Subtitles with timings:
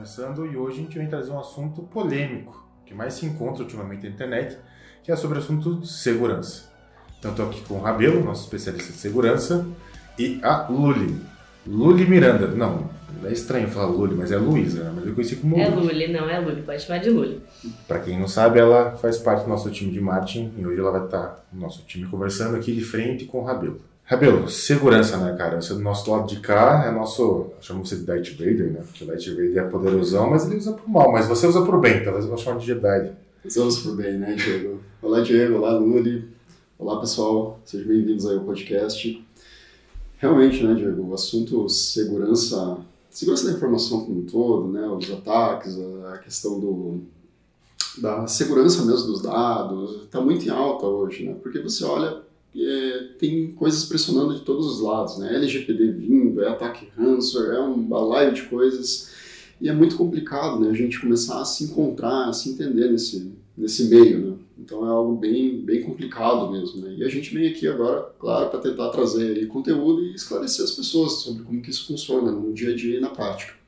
[0.00, 4.04] começando e hoje a gente vem trazer um assunto polêmico, que mais se encontra ultimamente
[4.04, 4.56] na internet,
[5.04, 6.70] que é sobre o assunto segurança.
[7.18, 9.66] Então estou aqui com o Rabelo, nosso especialista de segurança,
[10.18, 11.20] e a Luli.
[11.66, 12.46] Luli Miranda.
[12.46, 12.88] Não,
[13.22, 14.92] é estranho falar Luli, mas é Luísa, né?
[14.96, 17.42] Mas eu conheci como É Luli, não é Luli, pode chamar de Luli.
[17.86, 20.92] Para quem não sabe, ela faz parte do nosso time de marketing e hoje ela
[20.92, 23.89] vai estar no nosso time conversando aqui de frente com o Rabelo.
[24.10, 25.62] Rabelo, segurança, né, cara?
[25.62, 27.46] Você do nosso lado de cá é nosso.
[27.60, 28.80] Chamamos você de Darth Vader, né?
[28.84, 31.12] Porque o Darth Vader é poderosão, mas ele usa por mal.
[31.12, 33.12] Mas você usa por bem, talvez eu vou chamar de Jedi.
[33.44, 34.80] Usamos por bem, né, Diego?
[35.00, 35.58] Olá, Diego.
[35.58, 36.28] Olá, Luli.
[36.76, 37.60] Olá, pessoal.
[37.64, 39.24] Sejam bem-vindos aí ao podcast.
[40.18, 41.08] Realmente, né, Diego?
[41.08, 42.78] O assunto segurança,
[43.10, 44.88] segurança da informação como um todo, né?
[44.88, 45.78] Os ataques,
[46.12, 47.00] a questão do,
[47.98, 51.36] da segurança mesmo dos dados, está muito em alta hoje, né?
[51.40, 55.34] Porque você olha é, tem coisas pressionando de todos os lados, né?
[55.34, 59.10] LGPD vindo, é ataque ransomware, é um balaio de coisas
[59.60, 60.70] e é muito complicado, né?
[60.70, 64.36] A gente começar a se encontrar, a se entender nesse nesse meio, né?
[64.58, 66.94] Então é algo bem bem complicado mesmo, né?
[66.96, 71.12] E a gente vem aqui agora, claro, para tentar trazer conteúdo e esclarecer as pessoas
[71.12, 73.59] sobre como que isso funciona no dia a dia e na prática.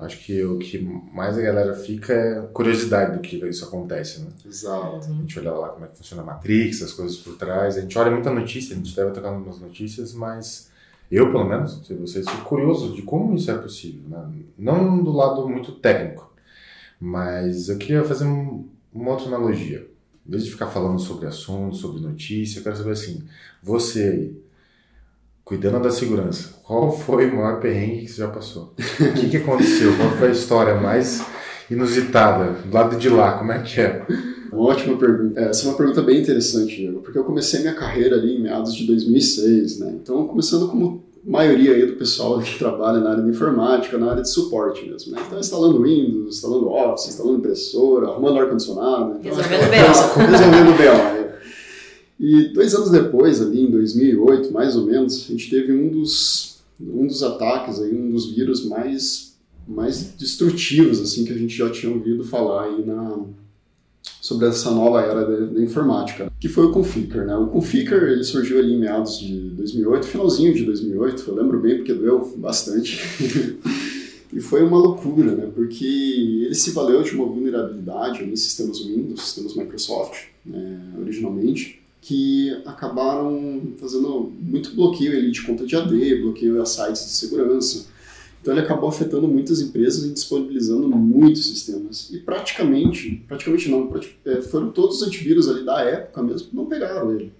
[0.00, 0.78] Acho que o que
[1.12, 4.28] mais a galera fica é curiosidade do que isso acontece, né?
[4.46, 4.96] Exato.
[4.96, 7.76] A gente olha lá como é que funciona a Matrix, as coisas por trás.
[7.76, 10.70] A gente olha muita notícia, a gente deve tocar umas notícias, mas
[11.10, 14.02] eu, pelo menos, não sei vocês, fico curioso de como isso é possível.
[14.08, 14.26] Né?
[14.56, 16.32] Não do lado muito técnico,
[16.98, 19.86] mas eu queria fazer um, uma outra analogia.
[20.26, 23.22] Em vez de ficar falando sobre assuntos, sobre notícia, eu quero saber assim,
[23.62, 24.32] você
[25.50, 28.72] cuidando da segurança, qual foi o maior perrengue que você já passou?
[28.78, 29.96] o que, que aconteceu?
[29.96, 31.26] Qual foi a história mais
[31.68, 32.52] inusitada?
[32.64, 34.06] Do lado de lá, como é que é?
[34.52, 35.40] Uma ótima pergunta.
[35.40, 38.72] Essa é uma pergunta bem interessante, Diego, porque eu comecei minha carreira ali em meados
[38.76, 39.98] de 2006, né?
[40.00, 44.22] Então, começando como maioria aí do pessoal que trabalha na área de informática, na área
[44.22, 45.20] de suporte mesmo, né?
[45.26, 49.16] Então, instalando Windows, instalando Office, instalando impressora, arrumando ar-condicionado.
[49.18, 50.20] Então, resolvendo BO.
[50.30, 51.19] Resolvendo BO, né?
[52.20, 56.58] E dois anos depois, ali em 2008, mais ou menos, a gente teve um dos,
[56.78, 61.70] um dos ataques, aí, um dos vírus mais, mais destrutivos assim que a gente já
[61.70, 63.24] tinha ouvido falar aí na,
[64.20, 67.24] sobre essa nova era da, da, informática, que foi o Conficker.
[67.24, 67.34] Né?
[67.36, 71.78] O Conficker ele surgiu ali em meados de 2008, finalzinho de 2008, eu lembro bem
[71.78, 73.00] porque doeu bastante.
[74.30, 75.50] e foi uma loucura, né?
[75.54, 75.86] porque
[76.44, 83.74] ele se valeu de uma vulnerabilidade em sistemas Windows, sistemas Microsoft, né, originalmente, que acabaram
[83.76, 87.86] fazendo muito bloqueio ali de conta de AD, bloqueio a sites de segurança.
[88.40, 92.08] Então ele acabou afetando muitas empresas e disponibilizando muitos sistemas.
[92.10, 93.92] E praticamente, praticamente não,
[94.50, 97.32] foram todos os antivírus ali da época mesmo que não pegaram ele.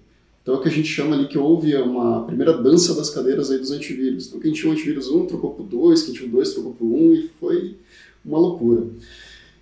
[0.43, 3.49] Então é o que a gente chama ali que houve uma primeira dança das cadeiras
[3.49, 4.27] aí dos antivírus.
[4.27, 6.85] Então quem tinha o antivírus 1 trocou por 2, quem tinha o 2 trocou por
[6.85, 7.77] 1 e foi
[8.23, 8.87] uma loucura.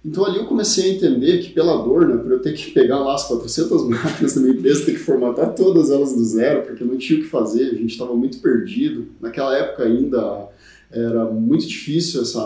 [0.03, 2.99] Então ali eu comecei a entender que pela dor, né, por eu ter que pegar
[2.99, 6.83] lá as 400 máquinas da minha empresa, ter que formatar todas elas do zero, porque
[6.83, 9.07] não tinha o que fazer, a gente estava muito perdido.
[9.19, 10.47] Naquela época ainda
[10.91, 12.37] era muito difícil esse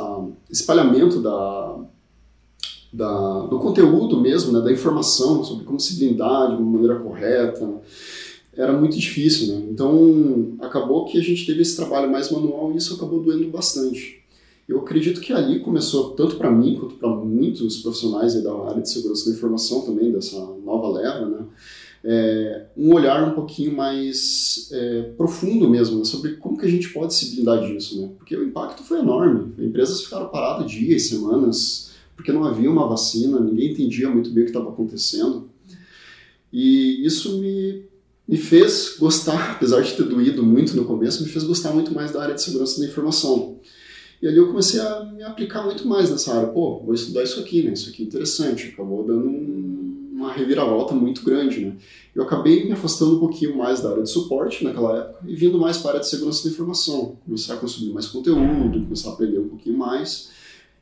[0.49, 1.77] espalhamento da,
[2.91, 7.69] da, do conteúdo mesmo, né, da informação sobre como se blindar de uma maneira correta.
[8.55, 9.65] Era muito difícil, né?
[9.71, 14.22] Então acabou que a gente teve esse trabalho mais manual e isso acabou doendo bastante.
[14.67, 18.89] Eu acredito que ali começou, tanto para mim quanto para muitos profissionais da área de
[18.89, 21.45] segurança da informação também, dessa nova leva, né?
[22.05, 26.89] É, um olhar um pouquinho mais é, profundo mesmo né, sobre como que a gente
[26.89, 28.09] pode se blindar disso, né?
[28.17, 29.53] Porque o impacto foi enorme.
[29.57, 34.45] Empresas ficaram paradas dias, semanas, porque não havia uma vacina, ninguém entendia muito bem o
[34.45, 35.49] que estava acontecendo.
[36.51, 37.85] E isso me,
[38.27, 42.11] me fez gostar, apesar de ter doído muito no começo, me fez gostar muito mais
[42.11, 43.59] da área de segurança da informação.
[44.23, 46.47] E ali eu comecei a me aplicar muito mais nessa área.
[46.47, 47.73] Pô, vou estudar isso aqui, né?
[47.73, 48.69] Isso aqui é interessante.
[48.69, 51.75] Acabou dando um, uma reviravolta muito grande, né?
[52.15, 55.59] Eu acabei me afastando um pouquinho mais da área de suporte naquela época e vindo
[55.59, 57.17] mais para a área de segurança da informação.
[57.25, 60.29] Comecei a consumir mais conteúdo, começar a aprender um pouquinho mais.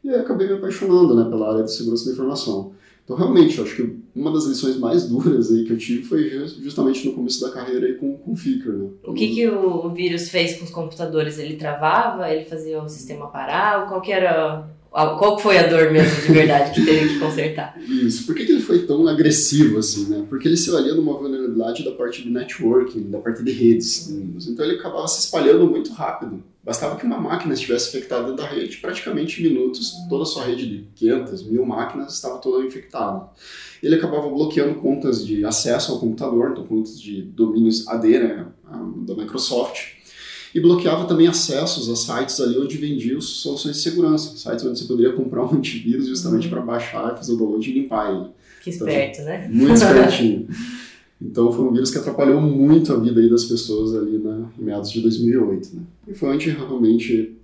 [0.04, 2.74] E aí acabei me apaixonando né, pela área de segurança da informação.
[3.12, 6.30] Então, realmente, eu acho que uma das lições mais duras aí que eu tive foi
[6.62, 8.90] justamente no começo da carreira aí com, com o Flickr, né?
[9.04, 11.38] O que, que o vírus fez com os computadores?
[11.38, 12.32] Ele travava?
[12.32, 13.90] Ele fazia o sistema parar?
[13.90, 17.80] Qual que era qual foi a dor mesmo de verdade que teve que consertar?
[17.82, 18.26] Isso.
[18.26, 20.26] Por que, que ele foi tão agressivo assim, né?
[20.30, 24.10] Porque ele se valia numa vulnerabilidade da parte de networking, da parte de redes.
[24.48, 26.44] Então ele acabava se espalhando muito rápido.
[26.64, 30.68] Bastava que uma máquina estivesse infectada da rede, praticamente em minutos, toda a sua rede
[30.68, 33.30] de 500, mil máquinas estava toda infectada.
[33.82, 38.46] Ele acabava bloqueando contas de acesso ao computador, então contas de domínios AD, né,
[39.08, 40.01] da Microsoft.
[40.54, 44.86] E bloqueava também acessos a sites ali onde vendiam soluções de segurança, sites onde você
[44.86, 46.52] poderia comprar um antivírus justamente Uhum.
[46.52, 48.30] para baixar, fazer o download e limpar ele.
[48.64, 49.48] Que esperto, né?
[49.52, 50.48] Muito espertinho.
[51.24, 54.64] Então foi um vírus que atrapalhou muito a vida aí das pessoas ali na, em
[54.64, 55.76] meados de 2008.
[55.76, 55.82] Né?
[56.08, 57.38] E foi onde realmente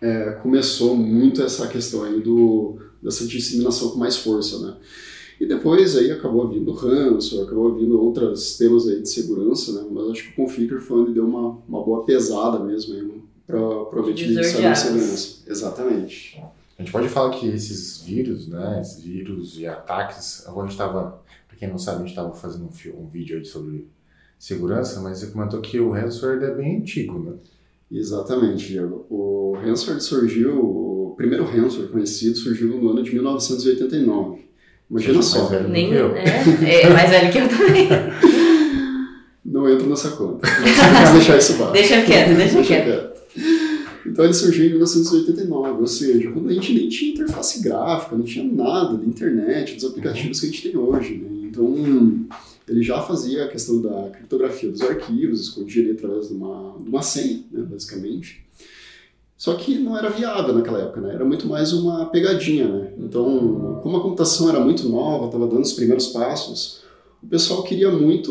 [0.00, 4.58] é, começou muito essa questão aí do, dessa disseminação com mais força.
[4.58, 4.74] Né?
[5.42, 9.88] E depois aí acabou vindo ransomware, acabou vindo outros temas aí de segurança, né?
[9.90, 13.90] mas acho que o Configure foi onde deu uma, uma boa pesada mesmo para o
[13.98, 15.42] ambiente de cibersegurança.
[15.44, 16.40] Exatamente.
[16.78, 20.78] A gente pode falar que esses vírus, né, esses vírus e ataques, agora a gente
[20.78, 23.88] estava, para quem não sabe, a gente estava fazendo um, um vídeo aí sobre
[24.38, 27.32] segurança, mas você comentou que o ransomware é bem antigo, né?
[27.90, 29.06] Exatamente, Diego.
[29.10, 34.51] O ransomware surgiu, o primeiro ransomware conhecido surgiu no ano de 1989.
[34.92, 36.14] Imagina é só, mais velho do Nem, eu.
[36.14, 37.88] é, é mais velho que eu também.
[39.42, 40.46] não entra nessa conta.
[40.46, 41.72] Vamos deixar isso baixo.
[41.72, 43.12] Deixa quieto, deixa quieto.
[44.04, 48.24] Então ele surgiu em 1989, ou seja, quando a gente nem tinha interface gráfica, não
[48.24, 51.14] tinha nada da internet, dos aplicativos que a gente tem hoje.
[51.14, 51.48] Né?
[51.48, 52.26] Então
[52.68, 56.88] ele já fazia a questão da criptografia dos arquivos, escondia ali através de uma, de
[56.90, 58.41] uma senha, né, basicamente.
[59.42, 61.14] Só que não era viável naquela época, né?
[61.14, 62.92] Era muito mais uma pegadinha, né?
[62.96, 66.80] Então, como a computação era muito nova, estava dando os primeiros passos,
[67.20, 68.30] o pessoal queria muito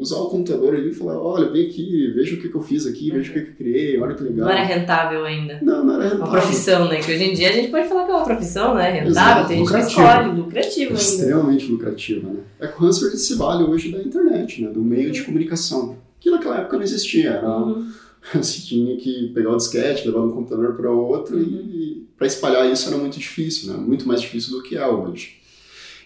[0.00, 2.86] usar o computador ali e falar, olha, vem aqui, veja o que, que eu fiz
[2.86, 4.46] aqui, veja o que, que eu criei, olha que legal.
[4.46, 5.58] Não era rentável ainda.
[5.62, 6.32] Não, não era Uma rentável.
[6.32, 7.00] profissão, né?
[7.00, 8.84] Que hoje em dia a gente pode falar que é uma profissão, né?
[8.84, 11.02] Rentável, Exato, tem gente que escolhe, lucrativo ainda.
[11.02, 12.38] Extremamente lucrativa, né?
[12.60, 14.70] É que o Hansford se vale hoje da internet, né?
[14.70, 15.96] Do meio de comunicação.
[16.20, 17.30] Que naquela época não existia.
[17.30, 17.90] Era, Uhum.
[18.34, 21.42] Você tinha que pegar o disquete, levar de um computador para outro Uhum.
[21.42, 23.78] e para espalhar isso era muito difícil, né?
[23.78, 25.40] Muito mais difícil do que é hoje.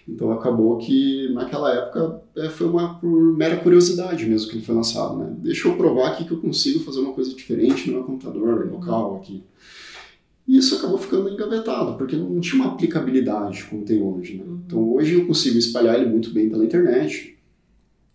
[0.06, 4.74] Então acabou que naquela época é, foi uma por mera curiosidade mesmo que ele foi
[4.74, 5.34] lançado, né?
[5.38, 9.16] Deixa eu provar aqui que eu consigo fazer uma coisa diferente no meu computador local
[9.16, 9.42] aqui.
[10.46, 14.44] E isso acabou ficando engavetado, porque não tinha uma aplicabilidade como tem hoje, né?
[14.46, 14.60] Uhum.
[14.66, 17.33] Então hoje eu consigo espalhar ele muito bem pela internet.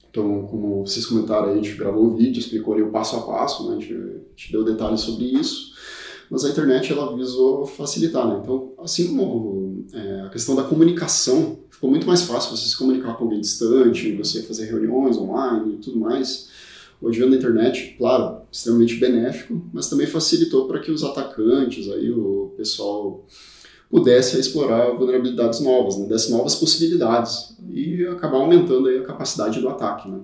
[0.10, 3.22] Então, como vocês comentaram, aí, a gente gravou o vídeo, explicou ali o passo a
[3.22, 3.78] passo, né?
[3.78, 5.74] a, gente, a gente deu detalhes sobre isso.
[6.30, 8.40] Mas a internet ela visou facilitar, né?
[8.42, 13.16] Então, assim como é, a questão da comunicação, ficou muito mais fácil você se comunicar
[13.16, 16.50] com alguém distante, você fazer reuniões online e tudo mais.
[17.02, 22.12] O advento da internet, claro, extremamente benéfico, mas também facilitou para que os atacantes, aí,
[22.12, 23.26] o pessoal
[23.90, 26.08] pudesse explorar vulnerabilidades novas, né?
[26.08, 30.20] desse novas possibilidades e acabar aumentando aí a capacidade do ataque, né?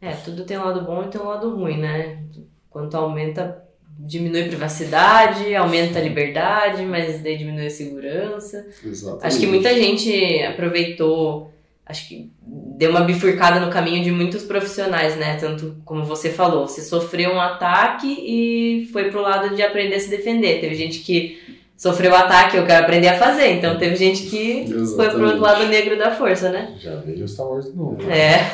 [0.00, 2.22] É, tudo tem um lado bom e tem um lado ruim, né?
[2.70, 3.62] Quanto aumenta,
[3.98, 8.66] diminui a privacidade, aumenta a liberdade, mas daí diminui a segurança.
[8.82, 9.26] Exatamente.
[9.26, 11.52] Acho que muita gente aproveitou,
[11.84, 15.36] acho que deu uma bifurcada no caminho de muitos profissionais, né?
[15.36, 20.00] Tanto como você falou, você sofreu um ataque e foi pro lado de aprender a
[20.00, 20.60] se defender.
[20.60, 23.52] Teve gente que sofreu o ataque, eu quero aprender a fazer.
[23.52, 25.24] Então teve gente que foi pro Exatamente.
[25.24, 26.76] outro lado negro da força, né?
[26.78, 27.96] Já veio o Star Wars de novo.
[28.02, 28.52] É.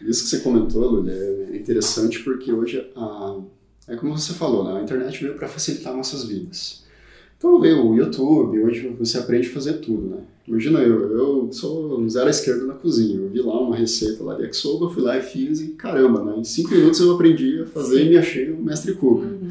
[0.00, 3.38] Isso que você comentou, Lully, é interessante porque hoje, a,
[3.88, 4.78] é como você falou, né?
[4.78, 6.84] a internet veio para facilitar nossas vidas.
[7.36, 10.18] Então veio o YouTube, hoje você aprende a fazer tudo, né?
[10.46, 14.34] Imagina eu, eu sou zero à esquerda na cozinha, eu vi lá uma receita lá
[14.34, 16.34] de Exoba, fui lá e fiz e caramba, né?
[16.38, 18.06] Em cinco minutos eu aprendi a fazer Sim.
[18.06, 19.22] e me achei um mestre cook.
[19.22, 19.50] Uhum.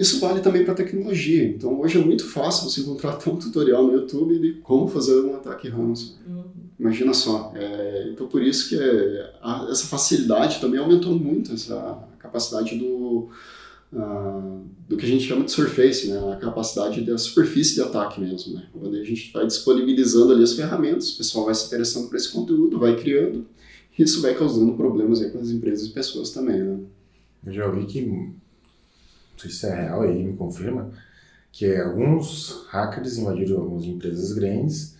[0.00, 1.44] Isso vale também para tecnologia.
[1.44, 5.20] Então hoje é muito fácil você encontrar até um tutorial no YouTube de como fazer
[5.20, 6.14] um ataque ransom.
[6.26, 6.44] Uhum.
[6.78, 7.52] Imagina só.
[7.54, 13.28] É, então por isso que é, a- essa facilidade também aumentou muito essa capacidade do
[13.96, 14.58] ah,
[14.88, 16.18] do que a gente chama de surface, né?
[16.32, 18.64] A capacidade da superfície de ataque mesmo, né?
[18.74, 22.28] Onde a gente vai disponibilizando ali as ferramentas, o pessoal vai se interessando por esse
[22.32, 23.46] conteúdo, vai criando,
[23.96, 26.78] e isso vai causando problemas aí com as empresas e pessoas também, né?
[27.46, 28.00] Eu já ouvi que,
[29.34, 30.90] não sei se é real aí, me confirma,
[31.52, 34.96] que alguns hackers invadiram algumas empresas grandes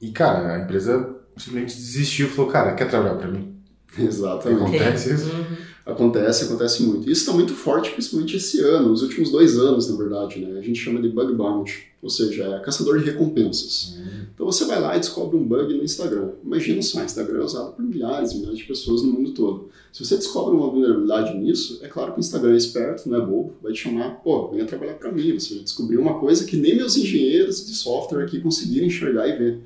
[0.00, 3.56] e, cara, a empresa simplesmente desistiu e falou, cara, quer trabalhar pra mim?
[3.96, 4.62] Exatamente.
[4.62, 5.30] Acontece isso?
[5.32, 5.56] Uhum.
[5.84, 7.10] Acontece, acontece muito.
[7.10, 10.58] Isso está muito forte, principalmente esse ano, os últimos dois anos, na verdade, né?
[10.58, 13.94] A gente chama de bug bounty, ou seja, é caçador de recompensas.
[13.96, 16.30] Hum, Então você vai lá e descobre um bug no Instagram.
[16.44, 19.70] Imagina só, o Instagram é usado por milhares e milhares de pessoas no mundo todo.
[19.92, 23.26] Se você descobre uma vulnerabilidade nisso, é claro que o Instagram é esperto, não é
[23.26, 26.56] bobo, vai te chamar, pô, venha trabalhar para mim, você já descobriu uma coisa que
[26.56, 29.60] nem meus engenheiros de software aqui conseguiram enxergar e ver.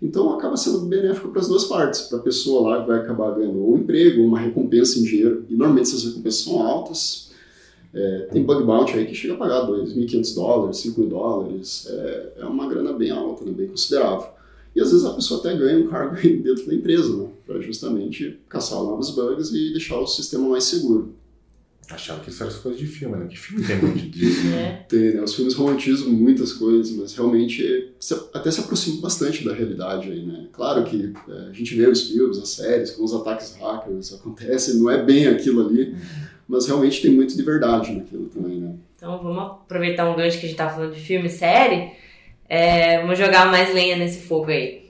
[0.00, 3.34] Então acaba sendo benéfico para as duas partes, para a pessoa lá que vai acabar
[3.34, 7.28] ganhando ou um emprego, ou uma recompensa em dinheiro, e normalmente essas recompensas são altas.
[7.92, 12.32] É, tem bug bounty aí que chega a pagar 2.500 dólares, 5 mil dólares, é,
[12.38, 14.28] é uma grana bem alta, né, bem considerável.
[14.76, 18.38] E às vezes a pessoa até ganha um cargo dentro da empresa, né, para justamente
[18.48, 21.12] caçar novos bugs e deixar o sistema mais seguro.
[21.90, 23.26] Achava que isso era coisas de filme, né?
[23.26, 24.84] Que filme tem muito disso, né?
[24.88, 25.22] Tem, né?
[25.22, 27.92] Os filmes romantizam muitas coisas, mas realmente
[28.34, 30.46] até se aproximam bastante da realidade aí, né?
[30.52, 34.76] Claro que é, a gente vê os filmes, as séries, com os ataques hackers acontecem,
[34.76, 35.96] não é bem aquilo ali,
[36.46, 38.74] mas realmente tem muito de verdade naquilo também, né?
[38.96, 41.92] Então vamos aproveitar um gancho que a gente tá falando de filme, série,
[42.48, 44.88] é, vamos jogar mais lenha nesse fogo aí.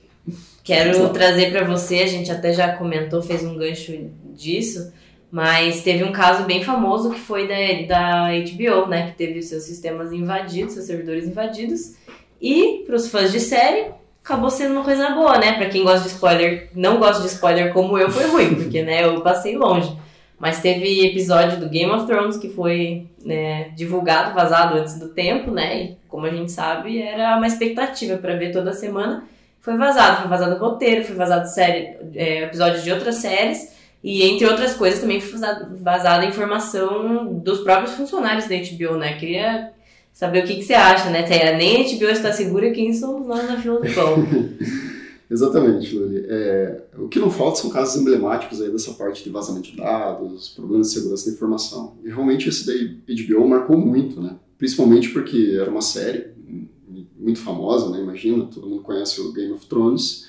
[0.64, 4.92] Quero trazer para você, a gente até já comentou, fez um gancho disso,
[5.30, 9.10] mas teve um caso bem famoso que foi da, da HBO, né?
[9.10, 11.94] Que teve seus sistemas invadidos, seus servidores invadidos.
[12.40, 13.86] E, para os fãs de série,
[14.24, 15.52] acabou sendo uma coisa boa, né?
[15.52, 19.04] Para quem gosta de spoiler, não gosta de spoiler como eu, foi ruim, porque, né,
[19.04, 19.96] eu passei longe.
[20.38, 25.50] Mas teve episódio do Game of Thrones que foi né, divulgado, vazado antes do tempo,
[25.50, 25.82] né?
[25.82, 29.24] E como a gente sabe, era uma expectativa para ver toda semana.
[29.60, 33.76] Foi vazado, foi vazado roteiro, foi vazado série, é, episódios de outras séries.
[34.02, 35.40] E entre outras coisas também foi
[35.80, 39.18] vazada a informação dos próprios funcionários da HBO, né?
[39.18, 39.72] Queria
[40.12, 41.26] saber o que, que você acha, né?
[41.56, 44.24] Nem a HBO está segura, quem somos nós na fila do pão.
[45.30, 46.24] Exatamente, Luli.
[46.26, 50.48] É, o que não falta são casos emblemáticos aí dessa parte de vazamento de dados,
[50.48, 51.96] problemas de segurança da informação.
[52.02, 54.36] E realmente esse daí HBO marcou muito, né?
[54.56, 56.28] Principalmente porque era uma série
[57.18, 58.00] muito famosa, né?
[58.00, 60.26] Imagina, todo mundo conhece o Game of Thrones.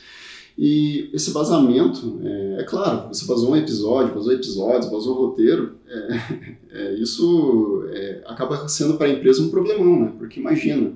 [0.62, 6.58] E esse vazamento, é, é claro, você vazou um episódio, vazou episódios, vazou roteiro, é,
[6.70, 10.14] é, isso é, acaba sendo para a empresa um problemão, né?
[10.18, 10.92] Porque imagina,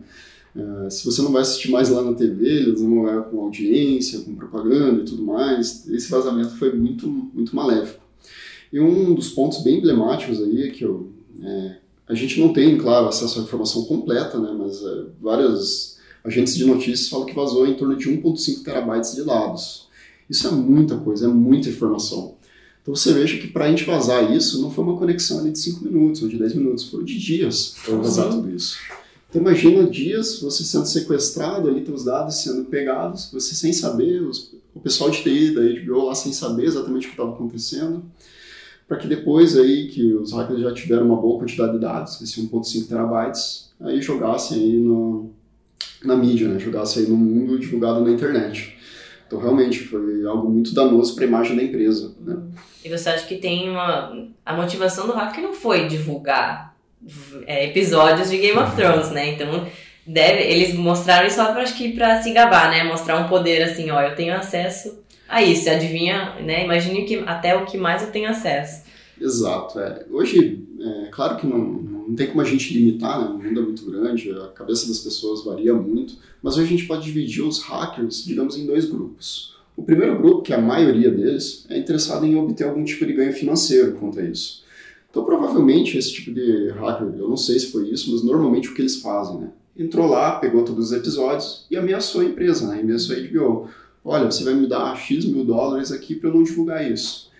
[0.53, 4.19] é, se você não vai assistir mais lá na TV, eles vão vai com audiência,
[4.19, 8.03] com propaganda e tudo mais, esse vazamento foi muito, muito maléfico.
[8.69, 11.09] E um dos pontos bem emblemáticos aí é que eu,
[11.41, 14.53] é, a gente não tem, claro, acesso à informação completa, né?
[14.59, 14.83] Mas
[15.21, 15.92] várias
[16.23, 19.87] agentes de notícias falam que vazou em torno de 1,5 terabytes de dados.
[20.29, 22.35] Isso é muita coisa, é muita informação.
[22.81, 25.59] Então você veja que para a gente vazar isso, não foi uma conexão ali de
[25.59, 28.77] 5 minutos ou de 10 minutos, foram de dias para vazar tudo isso.
[29.29, 34.53] Então imagina dias você sendo sequestrado, ali teus dados sendo pegados, você sem saber, os,
[34.75, 38.03] o pessoal de TI da HBO lá sem saber exatamente o que estava acontecendo,
[38.87, 42.41] para que depois aí que os hackers já tiveram uma boa quantidade de dados, esse
[42.41, 45.31] 1.5 terabytes, aí jogassem aí no,
[46.03, 46.59] na mídia, né?
[46.59, 48.77] jogasse aí no mundo divulgado na internet.
[49.25, 52.13] Então, realmente, foi algo muito danoso para a imagem da empresa.
[52.21, 52.37] Né?
[52.83, 54.27] E você acha que tem uma.
[54.45, 56.75] A motivação do hacker não foi divulgar
[57.47, 59.31] é, episódios de Game of Thrones, né?
[59.31, 59.65] Então,
[60.05, 62.83] deve, eles mostraram isso só para acho que para se gabar, né?
[62.83, 65.69] Mostrar um poder assim, ó, eu tenho acesso a isso.
[65.69, 66.65] Adivinha, né?
[66.65, 68.83] Imagine que até o que mais eu tenho acesso.
[69.19, 69.79] Exato.
[69.79, 70.05] É.
[70.11, 73.27] Hoje, é claro que não, não tem como a gente limitar, né?
[73.27, 76.85] o mundo é muito grande, a cabeça das pessoas varia muito, mas hoje a gente
[76.85, 79.55] pode dividir os hackers, digamos, em dois grupos.
[79.75, 83.13] O primeiro grupo, que é a maioria deles, é interessado em obter algum tipo de
[83.13, 84.63] ganho financeiro quanto a isso.
[85.09, 88.75] Então, provavelmente, esse tipo de hacker, eu não sei se foi isso, mas normalmente o
[88.75, 89.49] que eles fazem, né?
[89.75, 92.79] Entrou lá, pegou todos os episódios e ameaçou a empresa, né?
[92.79, 93.69] Ameaçou a HBO.
[94.05, 97.31] Olha, você vai me dar X mil dólares aqui para eu não divulgar isso.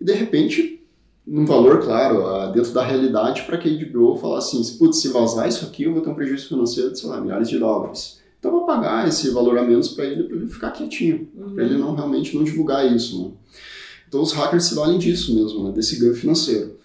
[0.00, 0.79] E de repente,
[1.30, 5.48] num valor, claro, dentro da realidade, para que a HBO falasse assim, putz, se vazar
[5.48, 8.18] isso aqui, eu vou ter um prejuízo financeiro de, sei lá, milhares de dólares.
[8.40, 11.54] Então, eu vou pagar esse valor a menos para ele, para ele ficar quietinho, uhum.
[11.54, 13.22] para ele não realmente não divulgar isso.
[13.22, 13.30] Né?
[14.08, 15.72] Então, os hackers se valem disso mesmo, né?
[15.72, 16.76] desse ganho financeiro.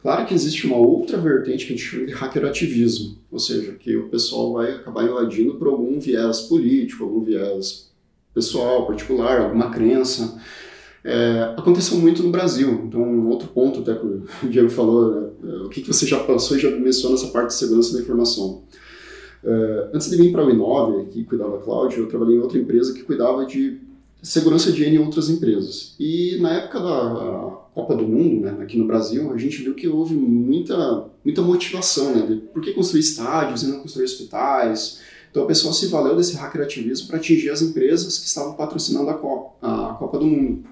[0.00, 3.96] Claro que existe uma outra vertente que a gente chama de hackerativismo, ou seja, que
[3.96, 7.92] o pessoal vai acabar invadindo por algum viés político, algum viés
[8.34, 10.40] pessoal, particular, alguma crença,
[11.04, 12.84] é, aconteceu muito no Brasil.
[12.86, 16.06] Então, um outro ponto, até que o Diego falou, né, é, o que, que você
[16.06, 18.62] já passou e já menciona essa parte de segurança da informação.
[19.44, 22.58] É, antes de vir para o Inove, que cuidava da cloud, eu trabalhei em outra
[22.58, 23.80] empresa que cuidava de
[24.22, 25.96] segurança de N outras empresas.
[25.98, 29.88] E na época da Copa do Mundo, né, aqui no Brasil, a gente viu que
[29.88, 35.00] houve muita, muita motivação, né, de por que construir estádios e não construir hospitais.
[35.30, 39.14] Então, o pessoal se valeu desse hackerativismo para atingir as empresas que estavam patrocinando a
[39.14, 40.71] Copa, a Copa do Mundo.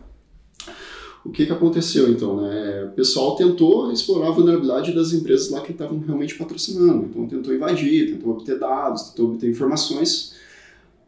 [1.25, 2.41] O que, que aconteceu então?
[2.41, 2.85] Né?
[2.85, 7.07] O pessoal tentou explorar a vulnerabilidade das empresas lá que estavam realmente patrocinando.
[7.11, 10.35] Então tentou invadir, tentou obter dados, tentou obter informações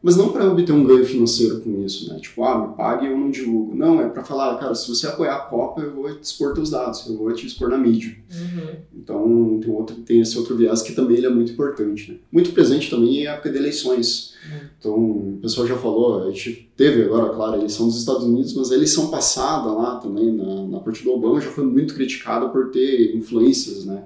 [0.02, 2.19] mas não para obter um ganho financeiro com isso, né?
[2.19, 3.73] Tipo, ah, me pague e eu não divulgo.
[3.73, 6.71] Não, é para falar, cara, se você apoiar a Copa, eu vou te expor teus
[6.71, 8.16] dados, eu vou te expor na mídia.
[8.33, 8.75] Uhum.
[8.97, 12.11] Então, tem, outro, tem esse outro viés que também ele é muito importante.
[12.11, 12.19] Né?
[12.33, 14.32] Muito presente também em época de eleições.
[14.79, 18.55] Então, o pessoal já falou, a gente teve agora, claro, a eleição dos Estados Unidos,
[18.55, 22.49] mas a eleição passada lá também, na, na parte do Obama, já foi muito criticada
[22.49, 24.05] por ter influências, né?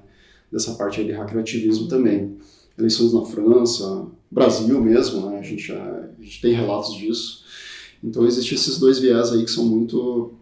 [0.53, 2.37] Dessa parte de hackerativismo também.
[2.79, 5.39] Eleições na França, Brasil mesmo, né?
[5.39, 7.45] a, gente, a, a gente tem relatos disso.
[8.03, 10.35] Então existem esses dois viés aí que são muito,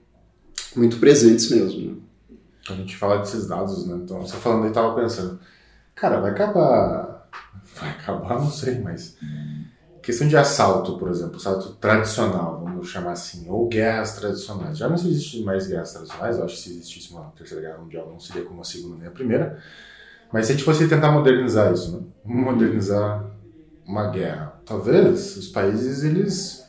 [0.74, 1.80] muito presentes mesmo.
[1.80, 1.96] Né?
[2.68, 4.00] A gente fala desses dados, né?
[4.02, 5.38] Então, você falando aí, tava pensando,
[5.94, 7.28] cara, vai acabar.
[7.76, 9.16] Vai acabar, não sei, mas.
[10.04, 14.76] Questão de assalto, por exemplo, assalto tradicional, vamos chamar assim, ou guerras tradicionais.
[14.76, 17.78] Já não se existe mais guerras tradicionais, eu acho que se existisse uma terceira guerra
[17.78, 19.58] mundial não seria como a segunda nem a primeira.
[20.30, 22.02] Mas se a gente fosse tentar modernizar isso, né?
[22.22, 23.24] modernizar
[23.86, 26.64] uma guerra, talvez os países eles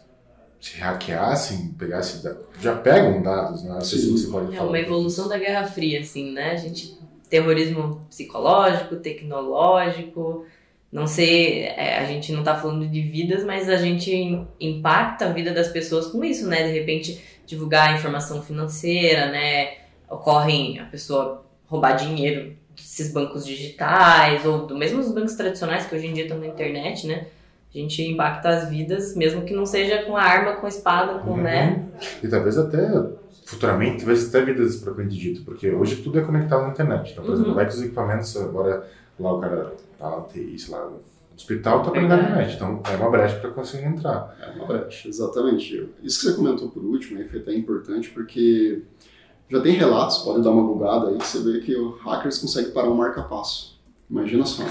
[0.62, 2.22] se hackeassem, pegassem
[2.60, 3.74] já pegam dados, né?
[3.74, 4.70] Não sei se você pode é falar.
[4.70, 6.52] uma evolução da Guerra Fria, assim, né?
[6.52, 6.98] A gente
[7.30, 10.46] terrorismo psicológico, tecnológico,
[10.96, 15.34] não sei, é, a gente não está falando de vidas, mas a gente impacta a
[15.34, 16.64] vida das pessoas com isso, né?
[16.68, 19.74] De repente divulgar informação financeira, né?
[20.10, 25.96] Ocorrem a pessoa roubar dinheiro desses bancos digitais ou do mesmo os bancos tradicionais que
[25.96, 27.28] hoje em dia estão na internet, né?
[27.74, 31.20] A gente impacta as vidas, mesmo que não seja com a arma, com a espada,
[31.20, 31.42] com, Uhum.
[31.44, 31.84] né?
[32.24, 32.80] E talvez até
[33.46, 37.12] futuramente, talvez até vidas propriamente dito, porque hoje tudo é conectado na internet.
[37.12, 37.36] Então, por Uhum.
[37.36, 38.88] exemplo, vai que os equipamentos agora,
[39.20, 41.00] lá o cara tá lá TI, sei lá, no
[41.36, 42.24] hospital, tá na Verdade.
[42.24, 42.56] internet.
[42.56, 44.38] Então, é uma brecha para conseguir entrar.
[44.42, 45.90] É uma brecha, exatamente.
[46.04, 48.84] Isso que você comentou por último aí foi até importante porque
[49.50, 52.72] já tem relatos, pode dar uma bugada aí, que você vê que o hackers conseguem
[52.72, 53.80] parar um marca-passo.
[54.10, 54.64] Imagina só,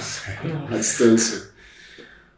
[0.71, 1.53] a distância.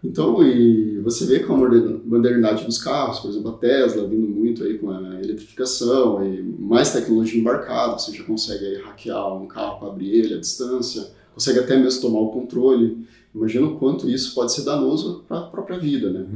[0.04, 4.62] Então, e você vê com a modernidade dos carros, por exemplo, a Tesla vindo muito
[4.62, 9.78] aí com a eletrificação e mais tecnologia embarcada, você já consegue aí hackear um carro
[9.78, 13.06] para abrir ele à distância, consegue até mesmo tomar o controle.
[13.34, 16.26] Imagina o quanto isso pode ser danoso para a própria vida, né?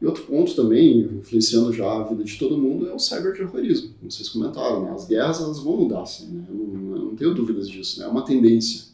[0.00, 3.94] E outro ponto também, influenciando já a vida de todo mundo, é o cyberterrorismo.
[3.98, 4.92] Como vocês comentaram, né?
[4.92, 6.44] As guerras elas vão mudar, assim, né?
[6.46, 8.04] Eu não, eu não tenho dúvidas disso, né?
[8.04, 8.84] É uma tendência.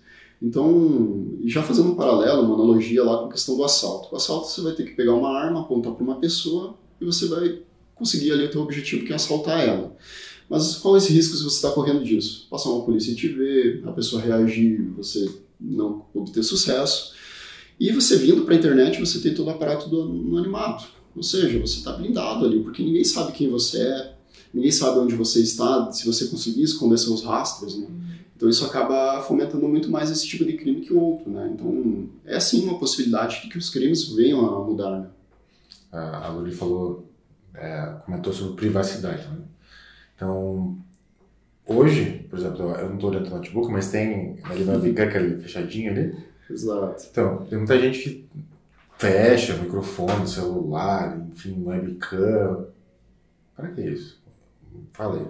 [0.41, 4.09] Então, já fazendo um paralelo, uma analogia lá com a questão do assalto.
[4.13, 7.27] O assalto você vai ter que pegar uma arma, apontar para uma pessoa e você
[7.27, 7.59] vai
[7.97, 9.97] conseguir ali o teu objetivo que é assaltar ela.
[10.53, 12.47] Mas quais riscos você está correndo disso?
[12.51, 15.27] Passar uma polícia e te ver, a pessoa reagir, você
[15.59, 17.15] não obter sucesso.
[17.81, 20.85] E você vindo para a internet, você tem todo o aparato do anonimato.
[21.17, 24.15] Ou seja, você está blindado ali, porque ninguém sabe quem você é,
[24.53, 27.79] ninguém sabe onde você está, se você conseguir esconder seus rastros.
[27.79, 27.87] Né?
[28.37, 31.31] Então isso acaba fomentando muito mais esse tipo de crime que o outro.
[31.31, 31.51] Né?
[31.55, 35.01] Então é sim uma possibilidade de que os crimes venham a mudar.
[35.01, 35.07] Né?
[35.91, 37.11] A a Luli falou,
[37.55, 39.27] é, comentou sobre privacidade.
[39.29, 39.39] Né?
[40.23, 40.79] Então,
[41.67, 45.43] hoje, por exemplo, eu não estou olhando o notebook, mas tem ali na webcam, aquele
[45.43, 46.17] fechadinho ali.
[46.49, 47.09] Exato.
[47.11, 48.29] Então, tem muita gente que
[48.97, 52.69] fecha o microfone, celular, enfim, webcam.
[53.57, 54.22] Para que isso?
[54.95, 55.23] Falei.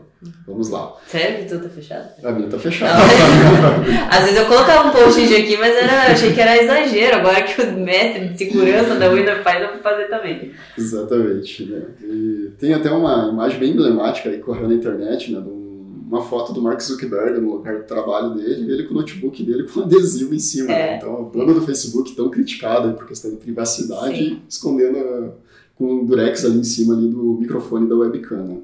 [0.47, 0.95] Vamos lá.
[1.07, 2.09] Sério que tudo tá fechado?
[2.25, 3.01] A minha tá fechada.
[4.11, 7.17] Às vezes eu colocava um post aqui, mas era, eu achei que era exagero.
[7.19, 10.53] Agora que o mestre de segurança da Windows faz, eu vou fazer também.
[10.77, 11.65] Exatamente.
[11.67, 11.83] Né?
[12.03, 15.41] E tem até uma imagem bem emblemática aí correndo na internet, né?
[15.41, 15.63] de um-
[16.09, 19.67] uma foto do Mark Zuckerberg no lugar de trabalho dele, ele com o notebook dele
[19.67, 20.71] com adesivo em cima.
[20.73, 20.91] É.
[20.93, 20.97] né?
[20.99, 24.43] Então, o dono do Facebook tão criticado aí por questão de privacidade, Sim.
[24.49, 25.31] escondendo a-
[25.75, 28.37] com o durex ali em cima ali do microfone da webcam.
[28.45, 28.57] né?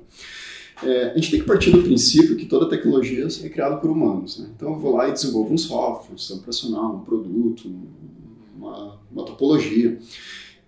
[0.82, 4.38] É, a gente tem que partir do princípio que toda tecnologia é criada por humanos.
[4.38, 4.46] Né?
[4.54, 7.86] Então eu vou lá e desenvolvo um software, um sistema operacional, um produto, um-
[8.58, 9.98] uma, uma topologia.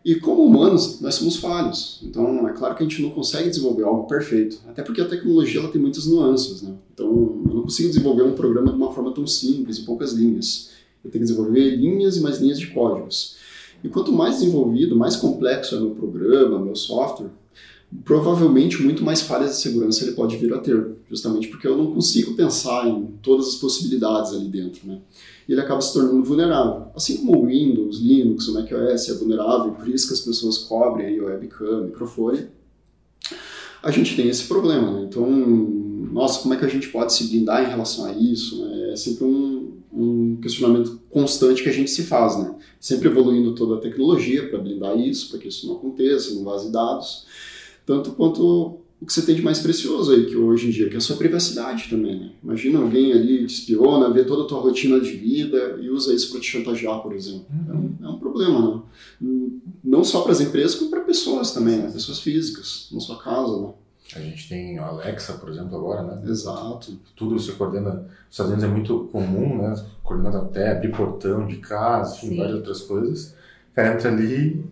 [0.05, 2.01] E como humanos, nós somos falhos.
[2.03, 4.59] Então é claro que a gente não consegue desenvolver algo perfeito.
[4.69, 6.63] Até porque a tecnologia ela tem muitas nuances.
[6.63, 6.75] Né?
[6.95, 10.71] Então eu não consigo desenvolver um programa de uma forma tão simples, em poucas linhas.
[11.05, 13.37] Eu tenho que desenvolver linhas e mais linhas de códigos.
[13.83, 17.31] E quanto mais desenvolvido, mais complexo é meu programa, meu software,
[18.05, 21.93] provavelmente muito mais falhas de segurança ele pode vir a ter, justamente porque eu não
[21.93, 25.01] consigo pensar em todas as possibilidades ali dentro, né?
[25.49, 26.87] E ele acaba se tornando vulnerável.
[26.95, 31.07] Assim como o Windows, Linux, o macOS é vulnerável, por isso que as pessoas cobrem
[31.07, 32.47] aí o webcam, o microfone,
[33.83, 35.07] a gente tem esse problema, né?
[35.09, 35.29] Então,
[36.13, 38.65] nossa, como é que a gente pode se blindar em relação a isso?
[38.65, 38.93] né?
[38.93, 42.55] É sempre um, um questionamento constante que a gente se faz, né?
[42.79, 46.71] Sempre evoluindo toda a tecnologia para blindar isso, para que isso não aconteça, não vaze
[46.71, 47.27] dados
[47.91, 50.95] tanto quanto o que você tem de mais precioso aí que hoje em dia, que
[50.95, 52.31] é a sua privacidade também, né?
[52.45, 56.31] Imagina alguém ali te espiona, vê toda a tua rotina de vida e usa isso
[56.31, 57.47] para te chantagear, por exemplo.
[57.69, 58.85] É, um, é um problema,
[59.21, 59.51] né?
[59.83, 61.91] Não só para as empresas, como para pessoas também, né?
[61.91, 63.69] Pessoas físicas, na sua casa, né?
[64.15, 66.31] A gente tem o Alexa, por exemplo, agora, né?
[66.31, 66.93] Exato.
[67.17, 67.93] Tudo se coordena.
[67.93, 69.75] Nos Estados Unidos é muito comum, né?
[70.05, 73.35] Coordenado até abrir portão de casa, enfim, várias outras coisas.
[73.73, 74.65] O cara entra ali,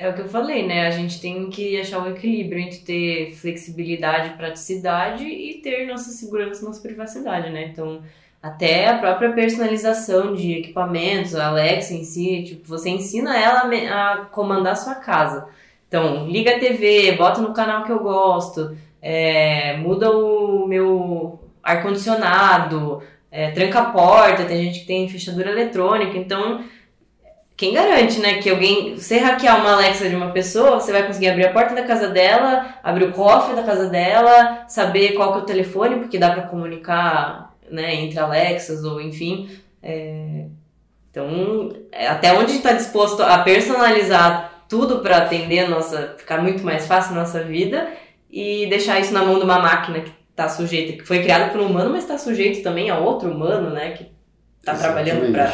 [0.00, 0.86] É o que eu falei, né?
[0.86, 6.64] A gente tem que achar o equilíbrio entre ter flexibilidade praticidade e ter nossa segurança,
[6.64, 7.64] nossa privacidade, né?
[7.72, 8.00] Então,
[8.40, 14.26] até a própria personalização de equipamentos, a Alexa em si, tipo, você ensina ela a
[14.26, 15.48] comandar a sua casa.
[15.88, 23.02] Então, liga a TV, bota no canal que eu gosto, é, muda o meu ar-condicionado,
[23.32, 26.62] é, tranca a porta, tem gente que tem fechadura eletrônica, então
[27.58, 31.28] quem garante, né, que alguém, você hackear uma Alexa de uma pessoa, você vai conseguir
[31.28, 35.38] abrir a porta da casa dela, abrir o cofre da casa dela, saber qual que
[35.40, 39.50] é o telefone, porque dá para comunicar, né, entre Alexas ou enfim.
[39.82, 40.44] É...
[41.10, 46.62] Então, é, até onde está disposto a personalizar tudo para atender a nossa, ficar muito
[46.62, 47.88] mais fácil a nossa vida
[48.30, 51.60] e deixar isso na mão de uma máquina que está sujeita, que foi criada por
[51.60, 54.06] um humano, mas está sujeito também a outro humano, né, que
[54.60, 55.52] está trabalhando para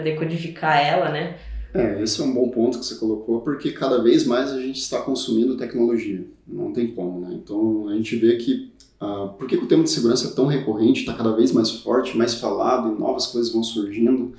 [0.00, 1.36] decodificar ela, né?
[1.74, 4.78] É, esse é um bom ponto que você colocou, porque cada vez mais a gente
[4.78, 7.34] está consumindo tecnologia, não tem como, né?
[7.34, 11.00] Então a gente vê que uh, por que, o tema de segurança é tão recorrente,
[11.00, 14.34] está cada vez mais forte, mais falado, e novas coisas vão surgindo,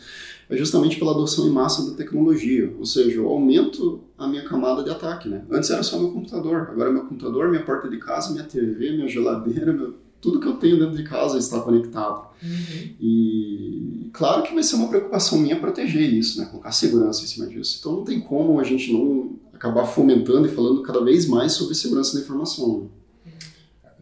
[0.49, 4.81] é justamente pela adoção em massa da tecnologia, ou seja, eu aumento a minha camada
[4.81, 5.43] de ataque, né?
[5.51, 9.09] Antes era só meu computador, agora meu computador, minha porta de casa, minha TV, minha
[9.09, 12.25] geladeira, meu, tudo que eu tenho dentro de casa está conectado.
[12.41, 12.95] Uhum.
[12.99, 16.47] E claro que vai ser uma preocupação minha proteger isso, né?
[16.47, 17.77] Colocar segurança em cima disso.
[17.79, 21.75] Então não tem como a gente não acabar fomentando e falando cada vez mais sobre
[21.75, 22.89] segurança da informação.
[23.25, 23.31] Né?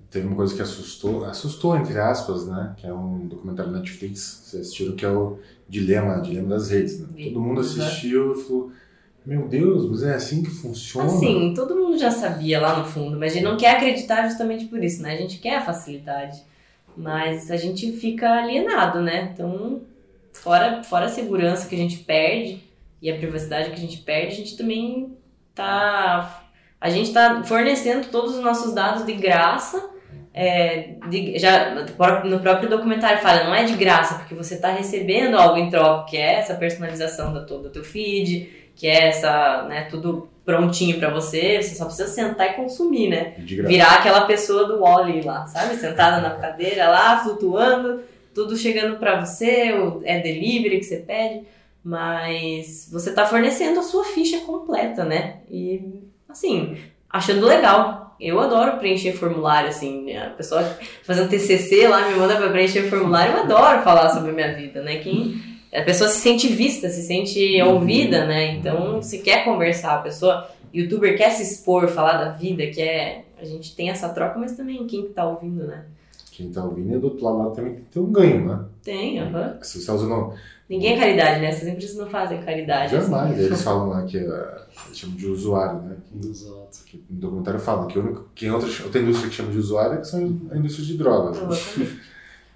[0.10, 2.74] Teve uma coisa que assustou, assustou entre aspas, né?
[2.78, 7.02] Que é um documentário Netflix, vocês assistiram, que é o Dilema, Dilema das Redes.
[7.02, 7.08] Né?
[7.26, 8.72] Todo mundo assistiu e falou,
[9.26, 11.08] meu Deus, mas é assim que funciona?
[11.08, 14.66] Assim, todo mundo já sabia lá no fundo, mas a gente não quer acreditar justamente
[14.66, 15.14] por isso, né?
[15.14, 16.42] A gente quer a facilidade,
[16.96, 19.32] mas a gente fica alienado, né?
[19.34, 19.82] Então,
[20.34, 22.62] fora, fora a segurança que a gente perde
[23.02, 25.18] e a privacidade que a gente perde, a gente também
[25.56, 26.42] tá...
[26.80, 29.94] A gente está fornecendo todos os nossos dados de graça
[30.34, 35.38] é, de, já no próprio documentário fala, não é de graça, porque você está recebendo
[35.38, 39.88] algo em troca, que é essa personalização da do teu feed, que é essa, né,
[39.90, 43.36] tudo prontinho para você, você só precisa sentar e consumir, né?
[43.38, 45.76] Virar aquela pessoa do Wally lá, sabe?
[45.76, 48.02] Sentada na cadeira lá, flutuando,
[48.34, 51.44] tudo chegando para você, é delivery que você pede,
[51.84, 55.38] mas você está fornecendo a sua ficha completa, né?
[55.50, 56.78] E assim,
[57.10, 62.50] achando legal, eu adoro preencher formulário, assim, a pessoa fazendo TCC lá me manda para
[62.50, 64.98] preencher formulário, eu adoro falar sobre a minha vida, né?
[64.98, 65.42] Quem,
[65.74, 67.76] a pessoa se sente vista, se sente uhum.
[67.76, 68.56] ouvida, né?
[68.56, 73.46] Então, se quer conversar, a pessoa, youtuber quer se expor, falar da vida, quer, a
[73.46, 75.86] gente tem essa troca, mas também quem que tá ouvindo, né?
[76.32, 78.66] Quem tá ouvindo e do outro lado também tem um ganho, né?
[78.84, 79.56] Tem, aham.
[79.56, 79.64] Uhum.
[79.64, 80.34] Se você tá usando
[80.70, 81.48] Ninguém é caridade, né?
[81.48, 82.96] Essas empresas não fazem caridade.
[82.96, 83.12] Assim.
[83.12, 83.34] Jamais.
[83.34, 83.44] Assim.
[83.44, 84.32] Eles falam lá que uh,
[84.88, 85.96] eles chamam de usuário, né?
[86.10, 86.84] Que, Exato.
[86.86, 89.98] Que no documentário falam que, único, que outra, outra indústria que chama de usuário é
[89.98, 90.20] que são
[90.52, 91.40] a indústria de drogas.
[91.40, 91.88] Né?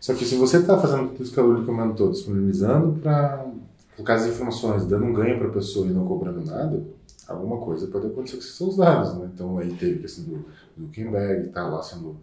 [0.07, 3.45] Só que se você está fazendo tudo isso que a Luli comentou, disponibilizando para
[3.93, 6.81] colocar as informações, dando um ganho para a pessoa e não cobrando nada,
[7.27, 9.29] alguma coisa pode acontecer com seus dados, né?
[9.33, 10.45] Então aí teve a questão do
[10.79, 12.15] Zuckerberg, está lá sendo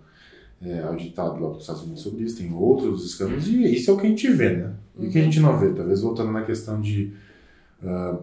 [0.63, 3.99] é, auditado lá dos Estados Unidos sobre isso, tem outros escândalos, e isso é o
[3.99, 4.73] que a gente vê, né?
[4.99, 5.71] E o que a gente não vê?
[5.75, 7.13] Talvez voltando na questão de
[7.83, 8.19] uh,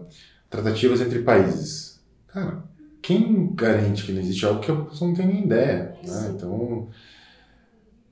[0.50, 2.00] tratativas entre países.
[2.26, 2.64] Cara,
[3.00, 5.94] quem garante que não existe algo que a pessoa não tem nem ideia?
[6.04, 6.32] Né?
[6.34, 6.88] Então,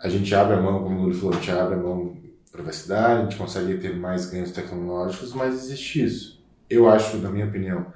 [0.03, 2.17] a gente abre a mão, como o Lula falou, a gente abre a mão
[2.51, 6.43] privacidade, a gente consegue ter mais ganhos tecnológicos, mas existe isso.
[6.69, 7.87] Eu acho, na minha opinião,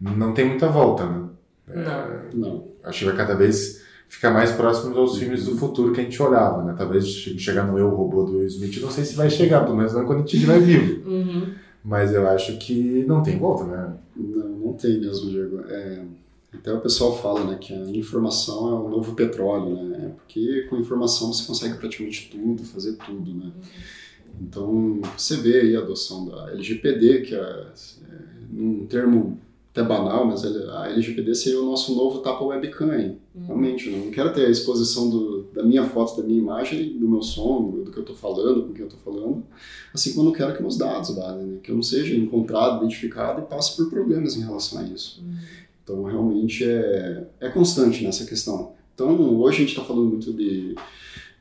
[0.00, 1.28] não tem muita volta, né?
[1.68, 1.82] Não.
[1.82, 2.68] É, não.
[2.84, 6.20] Acho que vai cada vez ficar mais próximo aos filmes do futuro que a gente
[6.22, 6.74] olhava, né?
[6.76, 9.94] Talvez chegar no Eu, Robô do Will Smith, não sei se vai chegar, pelo menos
[9.94, 11.02] não quando a gente estiver vivo.
[11.08, 11.54] Uhum.
[11.84, 13.92] Mas eu acho que não tem volta, né?
[14.14, 15.62] Não, não tem mesmo, Diego.
[15.68, 16.02] É,
[16.52, 20.06] até o pessoal fala né, que a informação é o novo petróleo, né?
[20.06, 23.52] É porque com informação você consegue praticamente tudo, fazer tudo, né?
[24.40, 27.66] Então, você vê aí a adoção da LGPD, que é, é
[28.50, 29.38] num termo
[29.72, 32.92] até banal, mas a LGPD seria o nosso novo tapa webcam.
[32.94, 33.18] Hein?
[33.34, 33.44] Hum.
[33.46, 37.08] Realmente, eu não quero ter a exposição do, da minha foto, da minha imagem, do
[37.08, 39.42] meu som, do, que eu estou falando, com quem eu estou falando,
[39.94, 41.58] assim como eu não quero que meus dados vazem, né?
[41.62, 45.22] que eu não seja encontrado, identificado e passe por problemas em relação a isso.
[45.24, 45.36] Hum.
[45.82, 48.72] Então, realmente é, é constante nessa questão.
[48.94, 50.74] Então, hoje a gente está falando muito de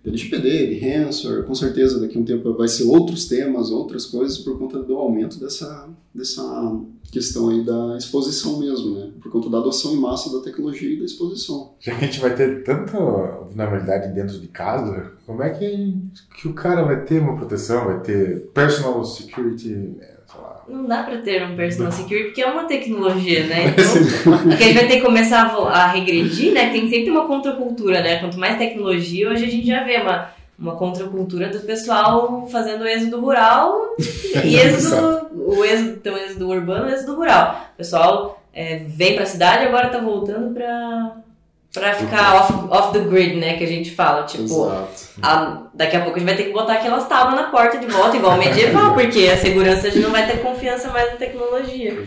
[0.04, 4.06] de LGPD, de ransomware, com certeza daqui a um tempo vai ser outros temas, outras
[4.06, 9.12] coisas por conta do aumento dessa, dessa questão aí da exposição mesmo, né?
[9.22, 11.74] Por conta da adoção em massa da tecnologia e da exposição.
[11.80, 12.98] Já que a gente vai ter tanta
[13.46, 15.96] vulnerabilidade dentro de casa, como é que,
[16.42, 19.98] que o cara vai ter uma proteção, vai ter personal security
[20.68, 23.74] não dá para ter um personal security porque é uma tecnologia, né?
[24.22, 26.70] Então, porque a gente vai ter que começar a, regredir, né?
[26.72, 28.20] Tem sempre uma contracultura, né?
[28.20, 32.88] Quanto mais tecnologia, hoje a gente já vê uma, uma contracultura do pessoal fazendo o
[32.88, 33.96] êxodo rural
[34.44, 37.70] e êxodo, o êxodo, então, êxodo urbano e êxodo rural.
[37.74, 41.16] O pessoal é, vem para a cidade e agora está voltando para
[41.74, 43.58] Pra ficar off, off the grid, né?
[43.58, 44.24] Que a gente fala.
[44.24, 45.10] Tipo, Exato.
[45.22, 47.86] a- daqui a pouco a gente vai ter que botar aquelas tábuas na porta de
[47.86, 51.98] volta, igual medieval, porque a segurança a gente não vai ter confiança mais na tecnologia.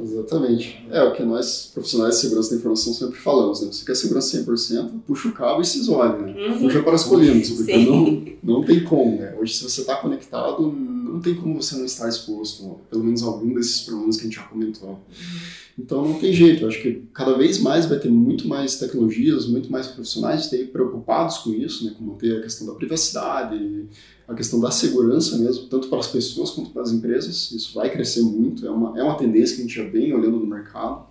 [0.00, 0.82] Exatamente.
[0.90, 3.68] É o que nós, profissionais de segurança da informação, sempre falamos, né?
[3.70, 6.32] Você quer segurança 100%, puxa o cabo e se isole, né?
[6.48, 6.58] Uhum.
[6.60, 8.36] Puxa para as colinas, porque Sim.
[8.42, 9.34] não, não tem como, né?
[9.38, 13.52] Hoje, se você está conectado, não tem como você não estar exposto, pelo menos algum
[13.52, 14.98] desses problemas que a gente já comentou.
[15.78, 16.62] Então, não tem jeito.
[16.62, 20.64] Eu acho que cada vez mais vai ter muito mais tecnologias, muito mais profissionais de
[20.64, 21.94] preocupados com isso, né?
[21.96, 23.88] Com manter a questão da privacidade,
[24.28, 27.50] a questão da segurança mesmo, tanto para as pessoas quanto para as empresas.
[27.50, 30.38] Isso vai crescer muito, é uma, é uma tendência que a gente já vem olhando
[30.38, 31.06] no mercado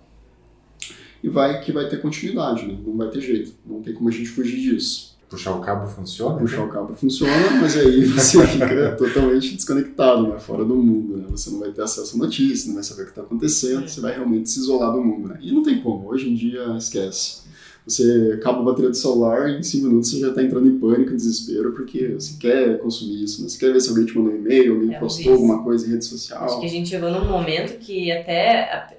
[1.22, 2.78] e vai que vai ter continuidade, né?
[2.84, 5.09] não vai ter jeito, não tem como a gente fugir disso.
[5.30, 6.36] Puxar o cabo funciona?
[6.36, 10.40] Puxar o cabo funciona, mas aí você fica totalmente desconectado, né?
[10.40, 11.26] fora do mundo, né?
[11.30, 14.00] você não vai ter acesso a notícias, não vai saber o que está acontecendo, você
[14.00, 15.28] vai realmente se isolar do mundo.
[15.28, 15.38] Né?
[15.40, 17.48] E não tem como, hoje em dia esquece.
[17.86, 20.78] Você acaba a bateria do celular e em 5 minutos você já está entrando em
[20.78, 23.48] pânico, em desespero, porque você quer consumir isso, né?
[23.48, 25.90] Você quer ver se alguém te mandou um e-mail, alguém É, postou alguma coisa em
[25.92, 26.44] rede social.
[26.44, 28.98] Acho que a gente chegou num momento que até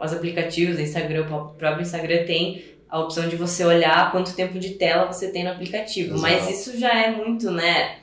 [0.00, 4.58] os aplicativos, o Instagram, o próprio Instagram tem a opção de você olhar quanto tempo
[4.58, 6.14] de tela você tem no aplicativo.
[6.14, 6.22] Exato.
[6.22, 7.96] Mas isso já é muito, né?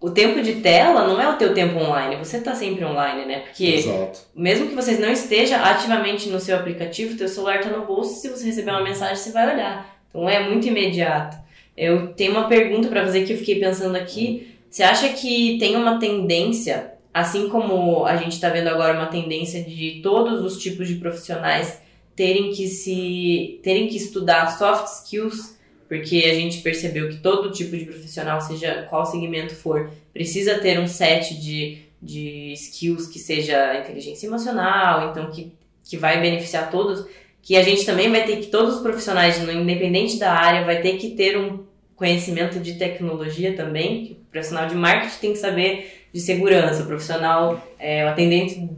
[0.00, 3.40] O tempo de tela não é o teu tempo online, você tá sempre online, né?
[3.40, 4.20] Porque Exato.
[4.36, 8.28] mesmo que você não esteja ativamente no seu aplicativo, teu celular tá no bolso, se
[8.28, 9.98] você receber uma mensagem, você vai olhar.
[10.10, 11.38] Então é muito imediato.
[11.74, 14.54] Eu tenho uma pergunta para fazer que eu fiquei pensando aqui.
[14.68, 19.62] Você acha que tem uma tendência, assim como a gente está vendo agora uma tendência
[19.64, 21.80] de todos os tipos de profissionais
[22.16, 27.76] terem que se terem que estudar soft skills, porque a gente percebeu que todo tipo
[27.76, 33.78] de profissional, seja qual segmento for, precisa ter um set de, de skills que seja
[33.78, 37.06] inteligência emocional, então que, que vai beneficiar todos,
[37.42, 40.96] que a gente também vai ter que, todos os profissionais, independente da área, vai ter
[40.96, 46.06] que ter um conhecimento de tecnologia também, que o profissional de marketing tem que saber
[46.12, 48.68] de segurança, o profissional, é, o atendente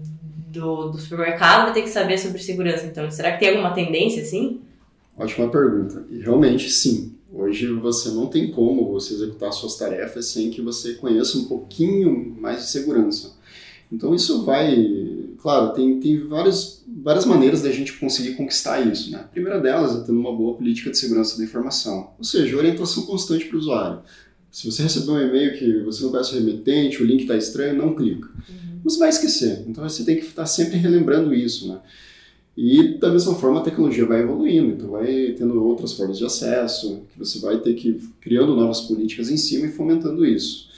[0.57, 2.87] do, do supermercado vai ter que saber sobre segurança.
[2.87, 4.61] Então, será que tem alguma tendência assim?
[5.17, 6.05] Ótima pergunta.
[6.11, 7.15] E realmente sim.
[7.33, 12.37] Hoje você não tem como você executar suas tarefas sem que você conheça um pouquinho
[12.41, 13.37] mais de segurança.
[13.93, 14.77] Então isso vai,
[15.41, 19.11] claro, tem, tem várias, várias maneiras da gente conseguir conquistar isso.
[19.11, 19.19] Né?
[19.19, 23.05] A primeira delas é tendo uma boa política de segurança da informação, ou seja, orientação
[23.05, 24.01] constante para o usuário.
[24.57, 27.77] Se você receber um e-mail que você não conhece o remetente, o link está estranho,
[27.77, 28.27] não clica.
[28.85, 29.63] Você vai esquecer.
[29.69, 31.79] Então você tem que estar sempre relembrando isso, né?
[32.57, 37.03] E da mesma forma a tecnologia vai evoluindo, então vai tendo outras formas de acesso,
[37.13, 40.71] que você vai ter que ir criando novas políticas em cima e fomentando isso.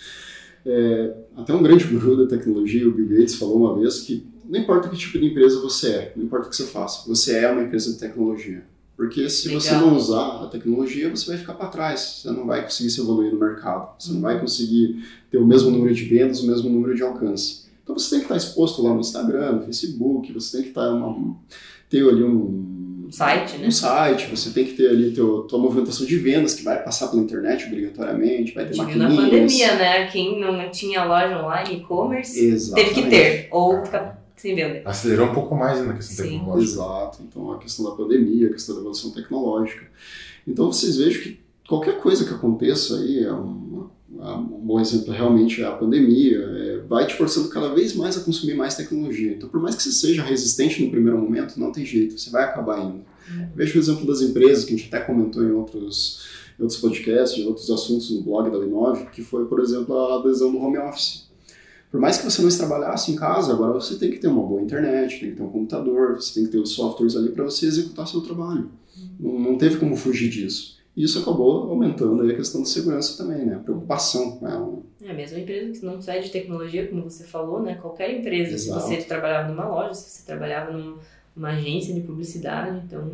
[0.67, 4.59] É, até um grande guru da tecnologia, o Bill Gates, falou uma vez que não
[4.59, 7.49] importa que tipo de empresa você é, não importa o que você faça, você é
[7.49, 8.65] uma empresa de tecnologia.
[8.99, 9.87] Porque se você Legal.
[9.87, 13.33] não usar a tecnologia, você vai ficar para trás, você não vai conseguir se evoluir
[13.33, 16.97] no mercado, você não vai conseguir ter o mesmo número de vendas, o mesmo número
[16.97, 17.69] de alcance.
[17.81, 20.93] Então você tem que estar exposto lá no Instagram, no Facebook, você tem que estar
[20.93, 21.37] uma,
[21.89, 23.69] ter ali um, Site, né?
[23.69, 27.07] um site, você tem que ter ali teu, tua movimentação de vendas que vai passar
[27.07, 29.31] pela internet obrigatoriamente, vai ter viu na maquininhas.
[29.31, 30.07] pandemia, né?
[30.09, 33.49] Quem não tinha loja online, e-commerce, teve que ter.
[33.53, 34.83] Ou ficar sem vender.
[34.85, 36.39] Acelerou um pouco mais na questão Sim.
[36.39, 36.73] tecnológica.
[36.73, 37.19] Exato.
[37.23, 39.87] Então a questão da pandemia, a questão da evolução tecnológica.
[40.47, 45.63] Então vocês vejam que qualquer coisa que aconteça aí, é um, um bom exemplo realmente
[45.63, 49.33] é a pandemia, é, vai te forçando cada vez mais a consumir mais tecnologia.
[49.33, 52.45] Então por mais que você seja resistente no primeiro momento, não tem jeito, você vai
[52.45, 53.05] acabar indo.
[53.55, 56.27] Veja o exemplo das empresas, que a gente até comentou em outros,
[56.59, 60.19] em outros podcasts, em outros assuntos no blog da Linove, que foi, por exemplo, a
[60.19, 61.28] adesão do home office.
[61.91, 64.61] Por mais que você não trabalhasse em casa, agora você tem que ter uma boa
[64.61, 67.67] internet, tem que ter um computador, você tem que ter os softwares ali para você
[67.67, 68.71] executar seu trabalho.
[69.19, 70.77] Não, não teve como fugir disso.
[70.95, 73.55] E isso acabou aumentando a questão de segurança também, né?
[73.55, 74.39] A preocupação.
[74.43, 75.07] Né?
[75.07, 77.77] É a mesma empresa que não sai de tecnologia, como você falou, né?
[77.81, 78.81] Qualquer empresa, Exato.
[78.81, 80.99] se você trabalhava numa loja, se você trabalhava num-
[81.37, 83.09] numa agência de publicidade, então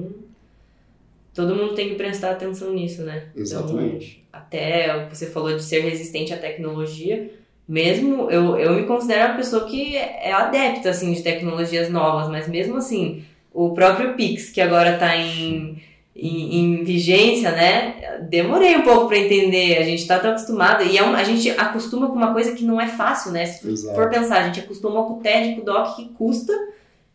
[1.35, 3.29] todo mundo tem que prestar atenção nisso, né?
[3.37, 4.25] Exatamente.
[4.29, 7.31] Então, até o que você falou de ser resistente à tecnologia,
[7.67, 12.47] mesmo eu, eu me considero uma pessoa que é adepta assim de tecnologias novas, mas
[12.49, 15.81] mesmo assim, o próprio Pix, que agora está em,
[16.15, 18.19] em, em vigência, né?
[18.29, 19.79] Demorei um pouco para entender.
[19.79, 22.65] A gente tá tão acostumado e é um- a gente acostuma com uma coisa que
[22.65, 23.47] não é fácil, né?
[23.47, 23.95] Se Exato.
[23.95, 26.53] for pensar, a gente acostumou com o TED, com o DOC que custa,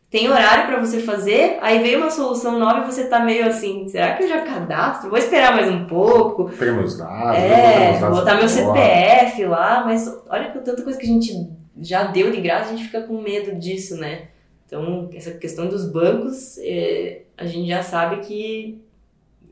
[0.10, 3.88] tem horário para você fazer, aí veio uma solução nova e você tá meio assim,
[3.88, 5.10] será que eu já cadastro?
[5.10, 6.50] Vou esperar mais um pouco.
[6.58, 8.48] Pega meus dados, É, meus dados botar meu.
[8.50, 11.48] CPF lá, mas olha que tanta coisa que a gente
[11.82, 14.24] já deu de graça, a gente fica com medo disso, né?
[14.66, 18.82] Então, essa questão dos bancos, é, a gente já sabe que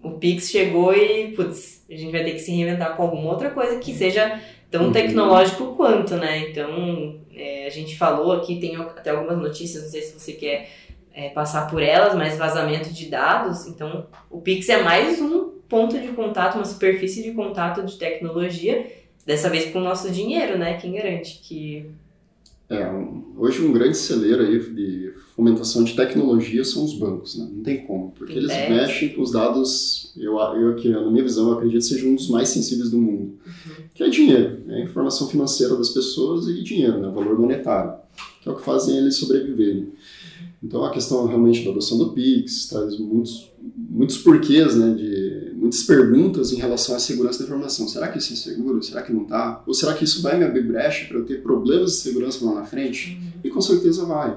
[0.04, 3.50] O Pix chegou e, putz, a gente vai ter que se reinventar com alguma outra
[3.50, 4.40] coisa que seja
[4.70, 4.92] tão Uhum.
[4.92, 6.50] tecnológico quanto, né?
[6.50, 10.70] Então, é, a gente falou aqui, tem até algumas notícias, não sei se você quer
[11.14, 13.66] é, passar por elas, mas vazamento de dados.
[13.68, 18.88] Então, o Pix é mais um ponto de contato, uma superfície de contato de tecnologia,
[19.26, 20.78] dessa vez com o nosso dinheiro, né?
[20.78, 21.90] Quem garante que.
[22.70, 22.86] É,
[23.38, 27.48] hoje um grande celeiro aí de fomentação de tecnologia são os bancos, né?
[27.54, 28.70] Não tem como, porque eles É.
[28.70, 32.28] mexem com os dados, eu, eu aqui, na minha visão, eu acredito seja um dos
[32.28, 33.36] mais sensíveis do mundo,
[33.94, 37.10] que é dinheiro, é a informação financeira das pessoas e dinheiro, né?
[37.14, 37.94] Valor monetário,
[38.42, 39.90] que é o que fazem eles sobreviverem.
[40.64, 44.96] Então a questão realmente da adoção do Pix traz muitos, muitos porquês, né?
[44.96, 47.88] De muitas perguntas em relação à segurança da informação.
[47.88, 48.82] Será que isso é seguro?
[48.82, 49.64] Será que não está?
[49.68, 52.56] Ou será que isso vai me abrir brecha para eu ter problemas de segurança lá
[52.56, 53.20] na frente?
[53.44, 54.36] E com certeza vai.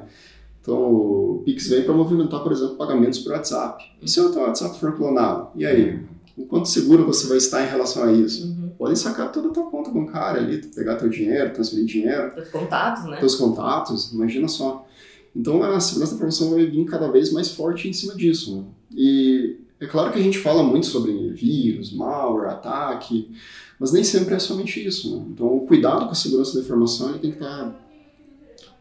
[0.61, 3.85] Então, o Pix vem para movimentar, por exemplo, pagamentos por WhatsApp.
[4.03, 5.49] E se o teu WhatsApp for clonado?
[5.57, 6.01] E aí?
[6.37, 8.47] O quanto seguro você vai estar em relação a isso?
[8.47, 8.71] Uhum.
[8.79, 13.05] Podem sacar toda a tua conta bancária ali, pegar teu dinheiro, transferir dinheiro, Os contatos,
[13.05, 13.17] né?
[13.19, 14.87] teus contatos, imagina só.
[15.35, 18.57] Então, a segurança da informação vai vir cada vez mais forte em cima disso.
[18.57, 18.65] Né?
[18.93, 23.31] E é claro que a gente fala muito sobre vírus, malware, ataque,
[23.79, 25.17] mas nem sempre é somente isso.
[25.17, 25.25] Né?
[25.31, 27.75] Então, o cuidado com a segurança da informação ele tem que estar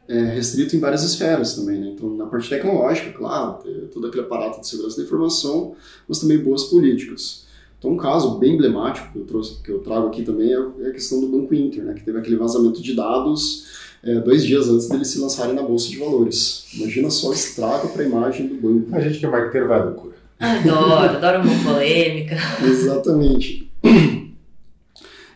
[0.09, 1.79] é, restrito em várias esferas também.
[1.79, 1.91] Né?
[1.95, 3.59] Então, na parte tecnológica, claro,
[3.93, 5.75] todo aquele aparato de segurança da informação,
[6.07, 7.47] mas também boas políticas.
[7.77, 10.91] Então, um caso bem emblemático que eu, trouxe, que eu trago aqui também é a
[10.91, 11.93] questão do Banco Inter, né?
[11.93, 13.69] que teve aquele vazamento de dados
[14.03, 16.65] é, dois dias antes deles se lançarem na Bolsa de Valores.
[16.73, 18.95] Imagina só o estrago para a imagem do banco.
[18.95, 20.15] A gente que é marqueteiro vai à loucura.
[20.39, 22.37] Adoro, adoro uma polêmica.
[22.63, 23.69] Exatamente.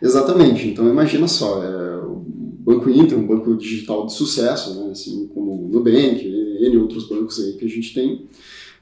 [0.01, 0.67] Exatamente.
[0.67, 1.92] Então imagina só, é,
[2.75, 7.07] Banco Inter, um banco digital de sucesso, né, assim como o Nubank e N outros
[7.07, 8.25] bancos aí que a gente tem,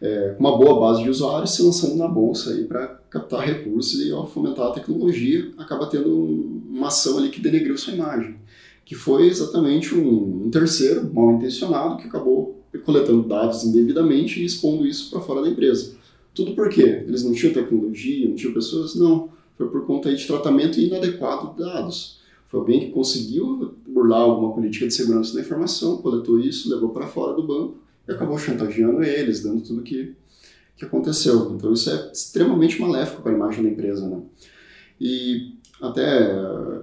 [0.01, 4.27] é, uma boa base de usuários, se lançando na bolsa para captar recursos e ao
[4.27, 8.35] fomentar a tecnologia, acaba tendo um- uma ação ali que denegriu sua imagem,
[8.85, 14.87] que foi exatamente um, um terceiro mal intencionado que acabou coletando dados indevidamente e expondo
[14.87, 15.93] isso para fora da empresa.
[16.33, 17.03] Tudo por quê?
[17.05, 18.95] Eles não tinham tecnologia, não tinham pessoas?
[18.95, 19.29] Não.
[19.57, 22.20] Foi por conta de tratamento inadequado de dados.
[22.51, 27.07] Foi alguém que conseguiu burlar alguma política de segurança da informação, coletou isso, levou para
[27.07, 30.13] fora do banco e acabou chantageando eles, dando tudo que,
[30.75, 31.53] que aconteceu.
[31.55, 34.05] Então isso é extremamente maléfico para a imagem da empresa.
[34.05, 34.19] Né?
[34.99, 36.29] E até,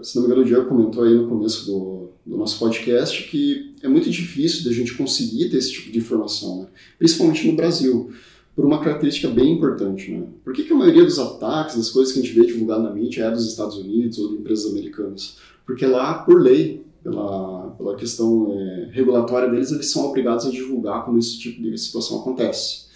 [0.02, 3.74] se não me engano, o Diego comentou aí no começo do, do nosso podcast que
[3.82, 6.68] é muito difícil da gente conseguir ter esse tipo de informação, né?
[6.98, 8.10] principalmente no Brasil
[8.56, 10.10] por uma característica bem importante.
[10.10, 10.26] Né?
[10.42, 12.90] Por que, que a maioria dos ataques, das coisas que a gente vê divulgado na
[12.90, 15.36] mídia é dos Estados Unidos ou de empresas americanas?
[15.68, 21.04] Porque lá, por lei, pela, pela questão é, regulatória deles, eles são obrigados a divulgar
[21.04, 22.86] quando esse tipo de situação acontece.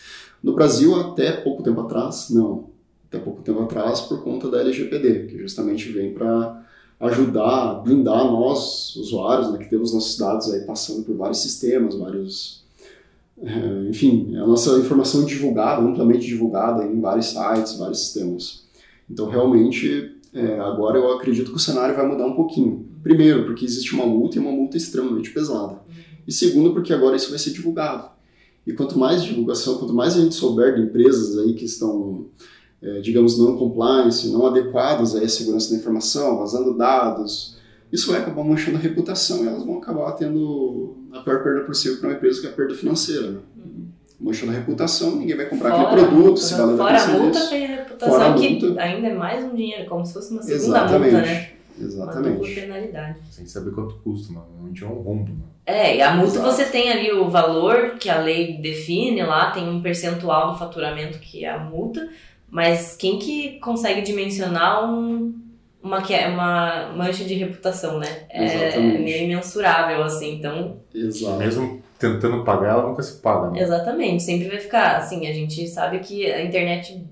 [0.43, 2.71] No Brasil, até pouco tempo atrás, não.
[3.09, 6.65] Até pouco tempo atrás, por conta da LGPD, que justamente vem para
[6.99, 12.65] ajudar, blindar nós, usuários, né, que temos nossos dados aí passando por vários sistemas, vários
[13.43, 18.65] é, enfim, a nossa informação divulgada, amplamente divulgada em vários sites, vários sistemas.
[19.11, 22.89] Então, realmente, é, agora eu acredito que o cenário vai mudar um pouquinho.
[23.03, 25.81] Primeiro, porque existe uma multa e uma multa extremamente pesada.
[26.27, 28.11] E segundo, porque agora isso vai ser divulgado.
[28.67, 32.27] E quanto mais divulgação, quanto mais a gente souber de empresas aí que estão,
[32.81, 37.59] é, digamos, não compliance, não adequadas à segurança da informação, vazando dados,
[37.93, 41.99] isso vai acabar manchando a reputação e elas vão acabar tendo a pior perda possível
[41.99, 43.33] para uma empresa que é a perda financeira.
[43.33, 43.39] Né?
[44.23, 47.65] Manchando a reputação, ninguém vai comprar Fora- aquele produto, se Fora vale a multa, tem
[47.65, 48.83] a Fora reputação a que multa.
[48.83, 51.13] ainda é mais um dinheiro, como se fosse uma segunda Exatamente.
[51.15, 51.49] multa, né?
[51.79, 52.55] Uma Exatamente.
[52.55, 53.19] penalidade.
[53.31, 54.47] Sem saber quanto custa, mano.
[54.51, 55.53] Normalmente é um rombo, mano.
[55.67, 56.53] É, e a multa Exato.
[56.53, 61.19] você tem ali o valor que a lei define lá, tem um percentual do faturamento
[61.19, 62.09] que é a multa,
[62.49, 65.35] mas quem que consegue dimensionar um,
[65.83, 68.25] uma, que- uma mancha de reputação, né?
[68.31, 69.03] É Exatamente.
[69.03, 71.39] meio imensurável, assim, então Exato.
[71.39, 73.61] Mesmo tentando pagar, ela nunca se paga, né?
[73.61, 77.07] Exatamente, sempre vai ficar assim, a gente sabe que a internet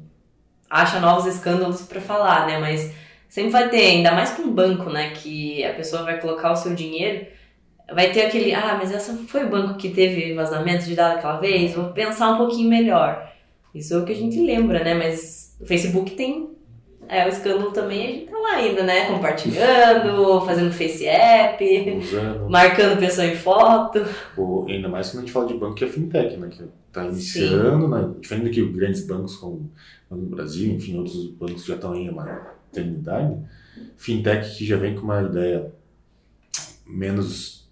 [0.68, 2.58] acha novos escândalos pra falar, né?
[2.58, 2.92] Mas
[3.28, 5.10] sempre vai ter, ainda mais com um banco, né?
[5.10, 7.26] Que a pessoa vai colocar o seu dinheiro,
[7.92, 11.38] vai ter aquele, ah, mas essa foi o banco que teve vazamento de dados aquela
[11.38, 13.30] vez, vou pensar um pouquinho melhor.
[13.74, 14.94] Isso é o que a gente lembra, né?
[14.94, 16.50] Mas o Facebook tem
[17.10, 19.06] é, o escândalo também, a gente tá lá ainda, né?
[19.06, 22.48] Compartilhando, fazendo face app, Usando.
[22.48, 24.04] marcando pessoa em foto.
[24.36, 26.48] Ou, ainda mais quando a gente fala de banco que é fintech, né?
[26.48, 28.14] Que tá iniciando, né?
[28.20, 29.70] Diferente do que grandes bancos como o
[30.08, 33.36] Banco do Brasil, enfim, outros bancos já estão aí há uma eternidade.
[33.96, 35.72] Fintech que já vem com uma ideia
[36.86, 37.68] menos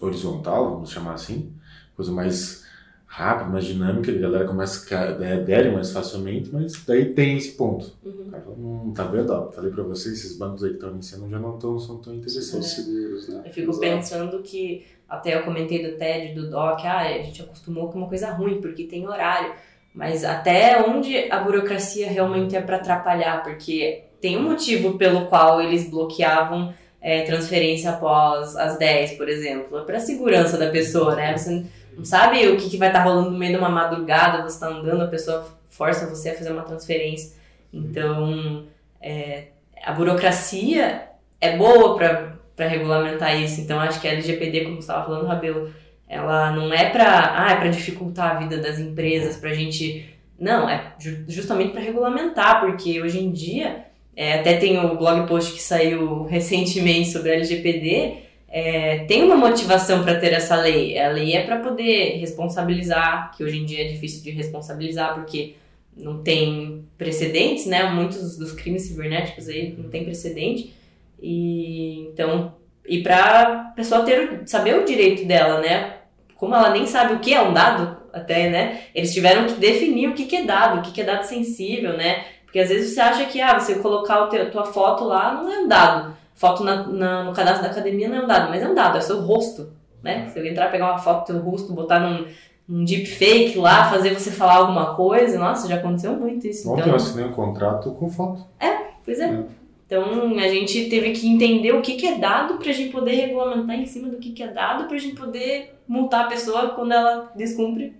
[0.00, 1.52] horizontal, vamos chamar assim,
[1.94, 2.64] coisa mais
[3.08, 7.90] rápida, mais dinâmica, a galera começa a adere mais facilmente, mas daí tem esse ponto.
[8.04, 8.86] Uhum.
[8.88, 9.50] Hum, tá vendo?
[9.50, 12.68] Falei para vocês, esses bancos aí que estão iniciando já não estão são tão interessantes.
[12.68, 13.42] Seguros, né?
[13.46, 13.80] Eu fico Exato.
[13.80, 18.08] pensando que, até eu comentei do TED, do DOC, ah, a gente acostumou com uma
[18.08, 19.54] coisa ruim, porque tem horário.
[19.94, 25.62] Mas até onde a burocracia realmente é para atrapalhar, porque tem um motivo pelo qual
[25.62, 29.78] eles bloqueavam é, transferência após as 10, por exemplo.
[29.78, 31.36] É para segurança da pessoa, né?
[31.36, 31.64] Você
[31.98, 34.54] não sabe o que, que vai estar tá rolando no meio de uma madrugada, você
[34.54, 37.36] está andando, a pessoa força você a fazer uma transferência.
[37.72, 38.66] Então,
[39.02, 39.48] é,
[39.82, 41.08] a burocracia
[41.40, 43.60] é boa para regulamentar isso.
[43.60, 45.72] Então, acho que a LGPD, como você estava falando, Rabelo,
[46.08, 50.08] ela não é para ah, é para dificultar a vida das empresas, para a gente.
[50.38, 50.94] Não, é
[51.26, 56.24] justamente para regulamentar, porque hoje em dia, é, até tem o blog post que saiu
[56.30, 60.98] recentemente sobre a LGPD, é, tem uma motivação para ter essa lei.
[60.98, 65.56] A lei é para poder responsabilizar, que hoje em dia é difícil de responsabilizar porque
[65.94, 67.84] não tem precedentes, né?
[67.90, 70.72] Muitos dos crimes cibernéticos aí não tem precedente.
[71.20, 72.54] E então,
[72.86, 75.96] e para pessoa ter saber o direito dela, né?
[76.36, 78.82] Como ela nem sabe o que é um dado, até, né?
[78.94, 81.96] Eles tiveram que definir o que, que é dado, o que, que é dado sensível,
[81.96, 82.24] né?
[82.44, 85.58] Porque às vezes você acha que ah, você colocar a tua foto lá não é
[85.58, 88.68] um dado foto na, na, no cadastro da academia não é um dado, mas é
[88.68, 89.72] um dado, é seu rosto,
[90.02, 90.28] né?
[90.28, 92.26] Se eu entrar, pegar uma foto do teu rosto, botar num,
[92.66, 96.70] num deepfake lá, fazer você falar alguma coisa, nossa, já aconteceu muito isso.
[96.70, 96.92] Ontem então...
[96.92, 98.46] eu assinei um contrato com foto.
[98.60, 98.72] É,
[99.04, 99.24] pois é.
[99.24, 99.42] é.
[99.84, 103.12] Então, a gente teve que entender o que, que é dado para a gente poder
[103.12, 106.68] regulamentar em cima do que, que é dado para a gente poder multar a pessoa
[106.68, 107.94] quando ela descumpre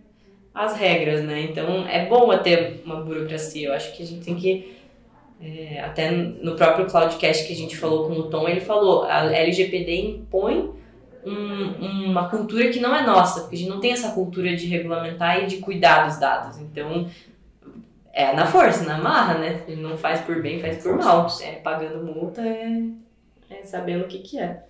[0.55, 1.43] as regras, né?
[1.51, 3.68] Então, é bom ter uma burocracia.
[3.68, 4.78] Eu acho que a gente tem que
[5.41, 9.24] é, até no próprio Cloudcast que a gente falou com o Tom, ele falou, a
[9.24, 10.72] LGPD impõe
[11.24, 14.66] um, uma cultura que não é nossa, porque a gente não tem essa cultura de
[14.66, 16.59] regulamentar e de cuidar dos dados.
[16.59, 17.09] Então,
[18.12, 19.62] é na força, na marra, né?
[19.68, 21.28] Ele não faz por bem, faz por mal.
[21.43, 22.82] É pagando multa, é,
[23.51, 24.64] é sabendo o que, que é.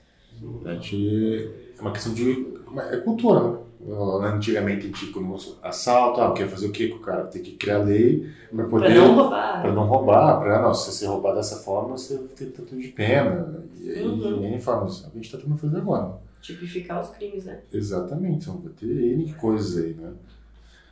[1.79, 2.47] É uma questão de.
[2.93, 3.59] É cultura, né?
[3.81, 7.25] Antigamente gente, quando assalto, ah, quer fazer o que com o cara?
[7.25, 8.87] Tem que criar lei para poder.
[8.87, 9.63] Para não roubar.
[9.63, 13.65] Para não roubar, para não, se você roubar dessa forma, você tem tanto de pena.
[13.81, 14.45] E aí, uhum.
[14.45, 15.05] N formas.
[15.05, 16.19] A gente está tentando fazer agora.
[16.43, 17.61] Tipificar os crimes, né?
[17.73, 20.11] Exatamente, então vai ter N coisas aí, né?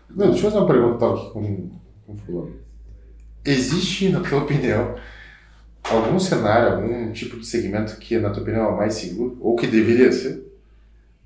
[0.08, 1.70] Não, deixa eu fazer uma pergunta aqui com,
[2.06, 2.54] com o fulano.
[3.44, 4.94] Existe, na tua opinião,
[5.82, 9.36] algum cenário, algum tipo de segmento que, na tua opinião, é mais seguro?
[9.40, 10.45] Ou que deveria ser?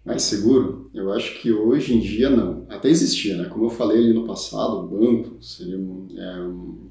[0.05, 0.91] Mais seguro?
[0.95, 2.65] Eu acho que hoje em dia não.
[2.69, 3.49] Até existia, né?
[3.49, 6.51] Como eu falei ali no passado, o banco seria é,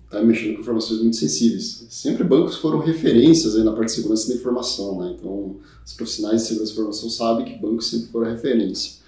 [0.10, 1.88] tá mexendo com informações muito sensíveis.
[1.90, 5.16] Sempre bancos foram referências aí na parte de segurança da informação, né?
[5.18, 9.00] Então, os profissionais de segurança da informação sabem que bancos sempre foram referência.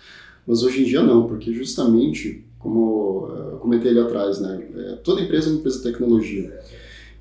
[0.48, 4.68] Mas hoje em dia não, porque justamente, como eu comentei ali atrás, né?
[4.76, 6.60] É, toda empresa é uma empresa de tecnologia.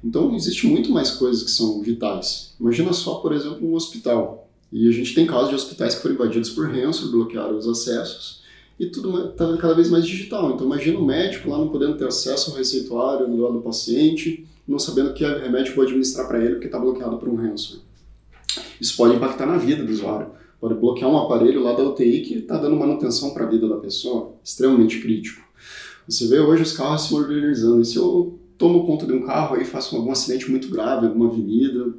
[0.02, 2.54] Então, existe muito mais coisas que são vitais.
[2.58, 4.49] Imagina só, por exemplo, um hospital.
[4.72, 8.40] E a gente tem casos de hospitais que foram invadidos por ransomware, bloquearam os acessos,
[8.78, 10.52] e tudo está cada vez mais digital.
[10.52, 14.46] Então imagina o médico lá não podendo ter acesso ao receituário do lado do paciente,
[14.66, 17.82] não sabendo que remédio vou administrar para ele porque está bloqueado por um ransomware.
[18.80, 20.28] Isso pode impactar na vida do usuário.
[20.60, 23.76] Pode bloquear um aparelho lá da UTI que está dando manutenção para a vida da
[23.76, 25.42] pessoa, extremamente crítico.
[26.08, 27.80] Você vê hoje os carros se modernizando.
[27.80, 31.28] E se eu tomo conta de um carro e faço algum acidente muito grave, alguma
[31.28, 31.94] avenida,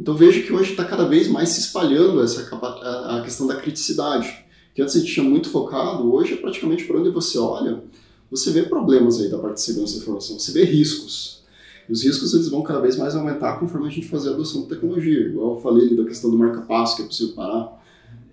[0.00, 4.46] então vejo que hoje está cada vez mais se espalhando essa a questão da criticidade.
[4.74, 7.84] Que antes a gente tinha muito focado, hoje é praticamente por onde você olha,
[8.30, 11.42] você vê problemas aí da parte de segurança da informação, você vê riscos.
[11.86, 14.62] E os riscos eles vão cada vez mais aumentar conforme a gente fazer a adoção
[14.62, 15.26] da tecnologia.
[15.26, 17.78] Igual eu falei ali da questão do marca-passo, que é possível parar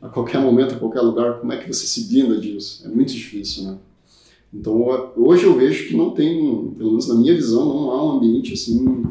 [0.02, 2.84] a qualquer momento, a qualquer lugar, como é que você se blinda disso?
[2.86, 3.78] É muito difícil, né?
[4.54, 8.18] Então hoje eu vejo que não tem, pelo menos na minha visão, não há um
[8.18, 9.04] ambiente assim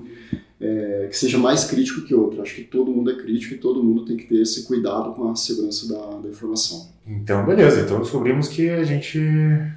[0.60, 2.40] é, que seja mais crítico que outro.
[2.40, 5.30] Acho que todo mundo é crítico e todo mundo tem que ter esse cuidado com
[5.30, 6.88] a segurança da, da informação.
[7.06, 7.82] Então, beleza.
[7.82, 9.20] Então descobrimos que a gente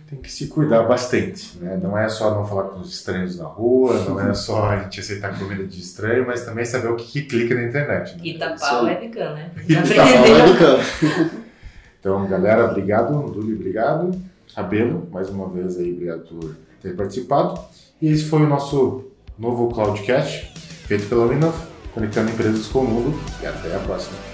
[0.08, 1.58] tem que se cuidar bastante.
[1.60, 1.80] Né?
[1.82, 5.00] Não é só não falar com os estranhos na rua, não é só a gente
[5.00, 8.16] aceitar comida de estranho, mas também saber o que, que clica na internet.
[8.16, 8.22] Né?
[8.24, 9.52] E tapar o webcam, né?
[9.68, 11.40] E tapar o webcam.
[12.00, 13.14] então, galera, obrigado.
[13.22, 14.20] Luli, obrigado.
[14.56, 17.60] Rabelo, mais uma vez aí, obrigado por ter participado.
[18.02, 19.06] E esse foi o nosso
[19.38, 20.59] novo Cloudcast
[20.90, 21.56] feito pela Winov,
[21.94, 23.20] conectando empresas com o mundo.
[23.44, 24.29] E até a próxima.